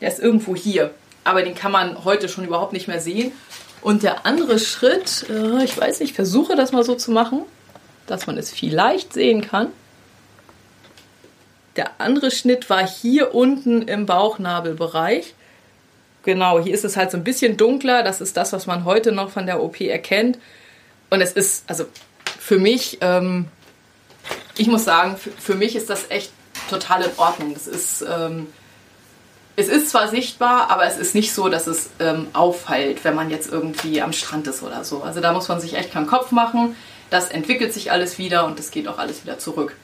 der 0.00 0.08
ist 0.08 0.20
irgendwo 0.20 0.54
hier, 0.54 0.92
aber 1.24 1.42
den 1.42 1.54
kann 1.54 1.72
man 1.72 2.04
heute 2.04 2.28
schon 2.28 2.44
überhaupt 2.44 2.74
nicht 2.74 2.88
mehr 2.88 3.00
sehen. 3.00 3.32
Und 3.80 4.02
der 4.02 4.26
andere 4.26 4.58
Schritt, 4.58 5.26
äh, 5.30 5.64
ich 5.64 5.78
weiß 5.78 6.00
nicht, 6.00 6.10
ich 6.10 6.16
versuche 6.16 6.56
das 6.56 6.72
mal 6.72 6.84
so 6.84 6.94
zu 6.94 7.10
machen, 7.10 7.42
dass 8.06 8.26
man 8.26 8.36
es 8.36 8.50
vielleicht 8.50 9.12
sehen 9.14 9.40
kann. 9.40 9.68
Der 11.76 12.00
andere 12.00 12.30
Schnitt 12.30 12.68
war 12.70 12.86
hier 12.86 13.34
unten 13.34 13.82
im 13.82 14.04
Bauchnabelbereich. 14.04 15.34
Genau, 16.24 16.58
hier 16.58 16.74
ist 16.74 16.84
es 16.84 16.96
halt 16.96 17.10
so 17.10 17.16
ein 17.16 17.24
bisschen 17.24 17.56
dunkler. 17.56 18.02
Das 18.02 18.20
ist 18.20 18.36
das, 18.36 18.52
was 18.52 18.66
man 18.66 18.84
heute 18.84 19.12
noch 19.12 19.30
von 19.30 19.46
der 19.46 19.62
OP 19.62 19.80
erkennt. 19.80 20.38
Und 21.08 21.20
es 21.20 21.32
ist, 21.32 21.64
also 21.68 21.86
für 22.38 22.58
mich, 22.58 22.98
ähm, 23.00 23.46
ich 24.56 24.68
muss 24.68 24.84
sagen, 24.84 25.16
für, 25.16 25.30
für, 25.30 25.54
mich 25.54 25.76
ist 25.76 25.90
das 25.90 26.10
echt 26.10 26.32
total 26.70 27.02
in 27.02 27.10
Ordnung. 27.16 27.54
Das 27.54 27.66
ist, 27.66 28.02
ähm, 28.02 28.46
es 29.56 29.68
ist 29.68 29.90
zwar 29.90 30.08
sichtbar, 30.08 30.70
aber 30.70 30.86
es 30.86 30.96
ist 30.96 31.14
nicht 31.14 31.32
so, 31.32 31.48
dass 31.48 31.66
es 31.66 31.90
ähm, 31.98 32.28
auffällt, 32.32 33.04
wenn 33.04 33.14
man 33.14 33.30
jetzt 33.30 33.50
irgendwie 33.50 34.00
am 34.00 34.12
Strand 34.12 34.46
ist 34.46 34.62
oder 34.62 34.84
so. 34.84 35.02
Also 35.02 35.20
da 35.20 35.32
muss 35.32 35.48
man 35.48 35.60
sich 35.60 35.74
echt 35.74 35.92
keinen 35.92 36.06
Kopf 36.06 36.30
machen. 36.30 36.76
Das 37.10 37.28
entwickelt 37.28 37.72
sich 37.72 37.90
alles 37.90 38.18
wieder 38.18 38.44
und 38.46 38.58
es 38.60 38.70
geht 38.70 38.86
auch 38.86 38.98
alles 38.98 39.24
wieder 39.24 39.38
zurück. 39.38 39.74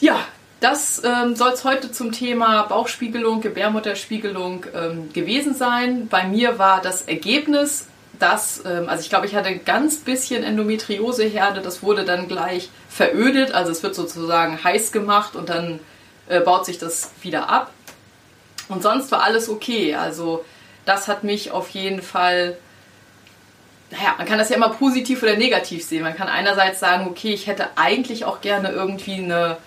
Ja, 0.00 0.18
das 0.60 1.02
ähm, 1.04 1.36
soll 1.36 1.52
es 1.52 1.64
heute 1.64 1.92
zum 1.92 2.12
Thema 2.12 2.62
Bauchspiegelung, 2.62 3.42
Gebärmutterspiegelung 3.42 4.66
ähm, 4.74 5.12
gewesen 5.12 5.54
sein. 5.54 6.08
Bei 6.08 6.26
mir 6.26 6.58
war 6.58 6.80
das 6.80 7.02
Ergebnis, 7.02 7.86
dass, 8.18 8.64
ähm, 8.64 8.88
also 8.88 9.02
ich 9.02 9.08
glaube, 9.08 9.26
ich 9.26 9.34
hatte 9.34 9.48
ein 9.48 9.64
ganz 9.64 9.98
bisschen 9.98 10.42
Endometrioseherde, 10.42 11.60
das 11.60 11.82
wurde 11.82 12.04
dann 12.04 12.28
gleich 12.28 12.70
verödet, 12.88 13.52
also 13.52 13.72
es 13.72 13.82
wird 13.82 13.94
sozusagen 13.94 14.62
heiß 14.62 14.92
gemacht 14.92 15.36
und 15.36 15.48
dann 15.48 15.80
äh, 16.28 16.40
baut 16.40 16.66
sich 16.66 16.78
das 16.78 17.10
wieder 17.22 17.48
ab. 17.48 17.70
Und 18.68 18.82
sonst 18.82 19.12
war 19.12 19.22
alles 19.22 19.48
okay. 19.48 19.94
Also 19.94 20.44
das 20.84 21.08
hat 21.08 21.24
mich 21.24 21.52
auf 21.52 21.70
jeden 21.70 22.02
Fall 22.02 22.56
naja, 23.90 24.14
man 24.18 24.26
kann 24.26 24.38
das 24.38 24.48
ja 24.48 24.56
immer 24.56 24.70
positiv 24.70 25.22
oder 25.22 25.36
negativ 25.36 25.84
sehen. 25.84 26.02
Man 26.02 26.16
kann 26.16 26.28
einerseits 26.28 26.80
sagen, 26.80 27.06
okay, 27.08 27.32
ich 27.32 27.46
hätte 27.46 27.68
eigentlich 27.76 28.24
auch 28.24 28.40
gerne 28.40 28.70
irgendwie 28.70 29.14
eine 29.14 29.58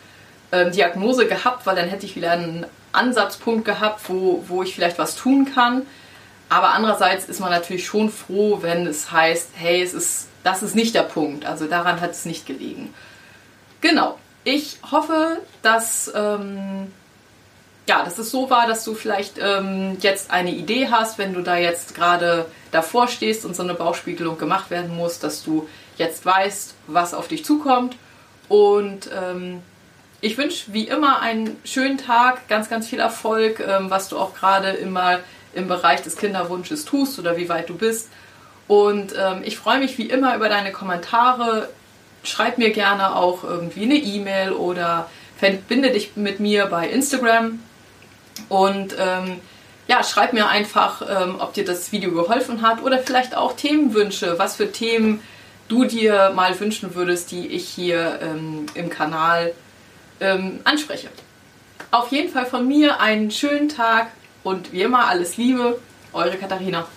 ähm, 0.51 0.71
Diagnose 0.71 1.27
gehabt, 1.27 1.65
weil 1.65 1.75
dann 1.75 1.87
hätte 1.87 2.05
ich 2.05 2.15
wieder 2.15 2.31
einen 2.31 2.65
Ansatzpunkt 2.91 3.65
gehabt, 3.65 4.01
wo, 4.09 4.43
wo 4.47 4.63
ich 4.63 4.75
vielleicht 4.75 4.99
was 4.99 5.15
tun 5.15 5.49
kann. 5.53 5.83
Aber 6.49 6.73
andererseits 6.73 7.25
ist 7.25 7.39
man 7.39 7.51
natürlich 7.51 7.85
schon 7.85 8.09
froh, 8.09 8.59
wenn 8.61 8.87
es 8.87 9.11
heißt, 9.11 9.51
hey, 9.53 9.81
es 9.83 9.93
ist, 9.93 10.27
das 10.43 10.63
ist 10.63 10.75
nicht 10.75 10.95
der 10.95 11.03
Punkt. 11.03 11.45
Also 11.45 11.67
daran 11.67 12.01
hat 12.01 12.11
es 12.11 12.25
nicht 12.25 12.47
gelegen. 12.47 12.93
Genau. 13.81 14.17
Ich 14.43 14.79
hoffe, 14.91 15.37
dass, 15.61 16.11
ähm, 16.15 16.91
ja, 17.87 18.03
dass 18.03 18.17
es 18.17 18.31
so 18.31 18.49
war, 18.49 18.67
dass 18.67 18.83
du 18.83 18.95
vielleicht 18.95 19.37
ähm, 19.37 19.97
jetzt 20.01 20.31
eine 20.31 20.51
Idee 20.51 20.89
hast, 20.89 21.19
wenn 21.19 21.33
du 21.33 21.41
da 21.41 21.55
jetzt 21.57 21.93
gerade 21.93 22.45
davor 22.71 23.07
stehst 23.07 23.45
und 23.45 23.55
so 23.55 23.61
eine 23.61 23.75
Bauchspiegelung 23.75 24.37
gemacht 24.37 24.71
werden 24.71 24.95
muss, 24.95 25.19
dass 25.19 25.43
du 25.43 25.67
jetzt 25.97 26.25
weißt, 26.25 26.73
was 26.87 27.13
auf 27.13 27.27
dich 27.27 27.45
zukommt. 27.45 27.95
Und 28.47 29.09
ähm, 29.15 29.61
ich 30.21 30.37
wünsche 30.37 30.73
wie 30.73 30.87
immer 30.87 31.21
einen 31.21 31.57
schönen 31.63 31.97
Tag, 31.97 32.47
ganz, 32.47 32.69
ganz 32.69 32.87
viel 32.87 32.99
Erfolg, 32.99 33.59
ähm, 33.59 33.89
was 33.89 34.09
du 34.09 34.17
auch 34.17 34.33
gerade 34.33 34.69
immer 34.71 35.19
im 35.53 35.67
Bereich 35.67 36.01
des 36.01 36.15
Kinderwunsches 36.17 36.85
tust 36.85 37.19
oder 37.19 37.37
wie 37.37 37.49
weit 37.49 37.69
du 37.69 37.75
bist. 37.75 38.09
Und 38.67 39.13
ähm, 39.17 39.41
ich 39.43 39.57
freue 39.57 39.79
mich 39.79 39.97
wie 39.97 40.09
immer 40.09 40.35
über 40.35 40.49
deine 40.49 40.71
Kommentare. 40.71 41.69
Schreib 42.23 42.57
mir 42.57 42.71
gerne 42.71 43.15
auch 43.15 43.43
irgendwie 43.43 43.83
eine 43.83 43.95
E-Mail 43.95 44.51
oder 44.51 45.09
verbinde 45.37 45.91
dich 45.91 46.15
mit 46.15 46.39
mir 46.39 46.67
bei 46.67 46.87
Instagram. 46.87 47.59
Und 48.47 48.95
ähm, 48.99 49.39
ja, 49.87 50.03
schreib 50.03 50.33
mir 50.33 50.47
einfach, 50.47 51.01
ähm, 51.01 51.37
ob 51.39 51.53
dir 51.53 51.65
das 51.65 51.91
Video 51.91 52.11
geholfen 52.11 52.61
hat 52.61 52.83
oder 52.83 52.99
vielleicht 52.99 53.35
auch 53.35 53.53
Themenwünsche, 53.53 54.37
was 54.37 54.55
für 54.55 54.71
Themen 54.71 55.21
du 55.67 55.85
dir 55.85 56.31
mal 56.35 56.59
wünschen 56.59 56.93
würdest, 56.93 57.31
die 57.31 57.47
ich 57.47 57.67
hier 57.67 58.19
ähm, 58.21 58.67
im 58.75 58.89
Kanal 58.89 59.53
ähm, 60.19 60.59
anspreche. 60.63 61.09
Auf 61.91 62.11
jeden 62.11 62.31
Fall 62.31 62.45
von 62.45 62.67
mir 62.67 62.99
einen 62.99 63.31
schönen 63.31 63.69
Tag 63.69 64.11
und 64.43 64.71
wie 64.71 64.81
immer 64.81 65.07
alles 65.07 65.37
Liebe, 65.37 65.79
eure 66.13 66.37
Katharina. 66.37 66.87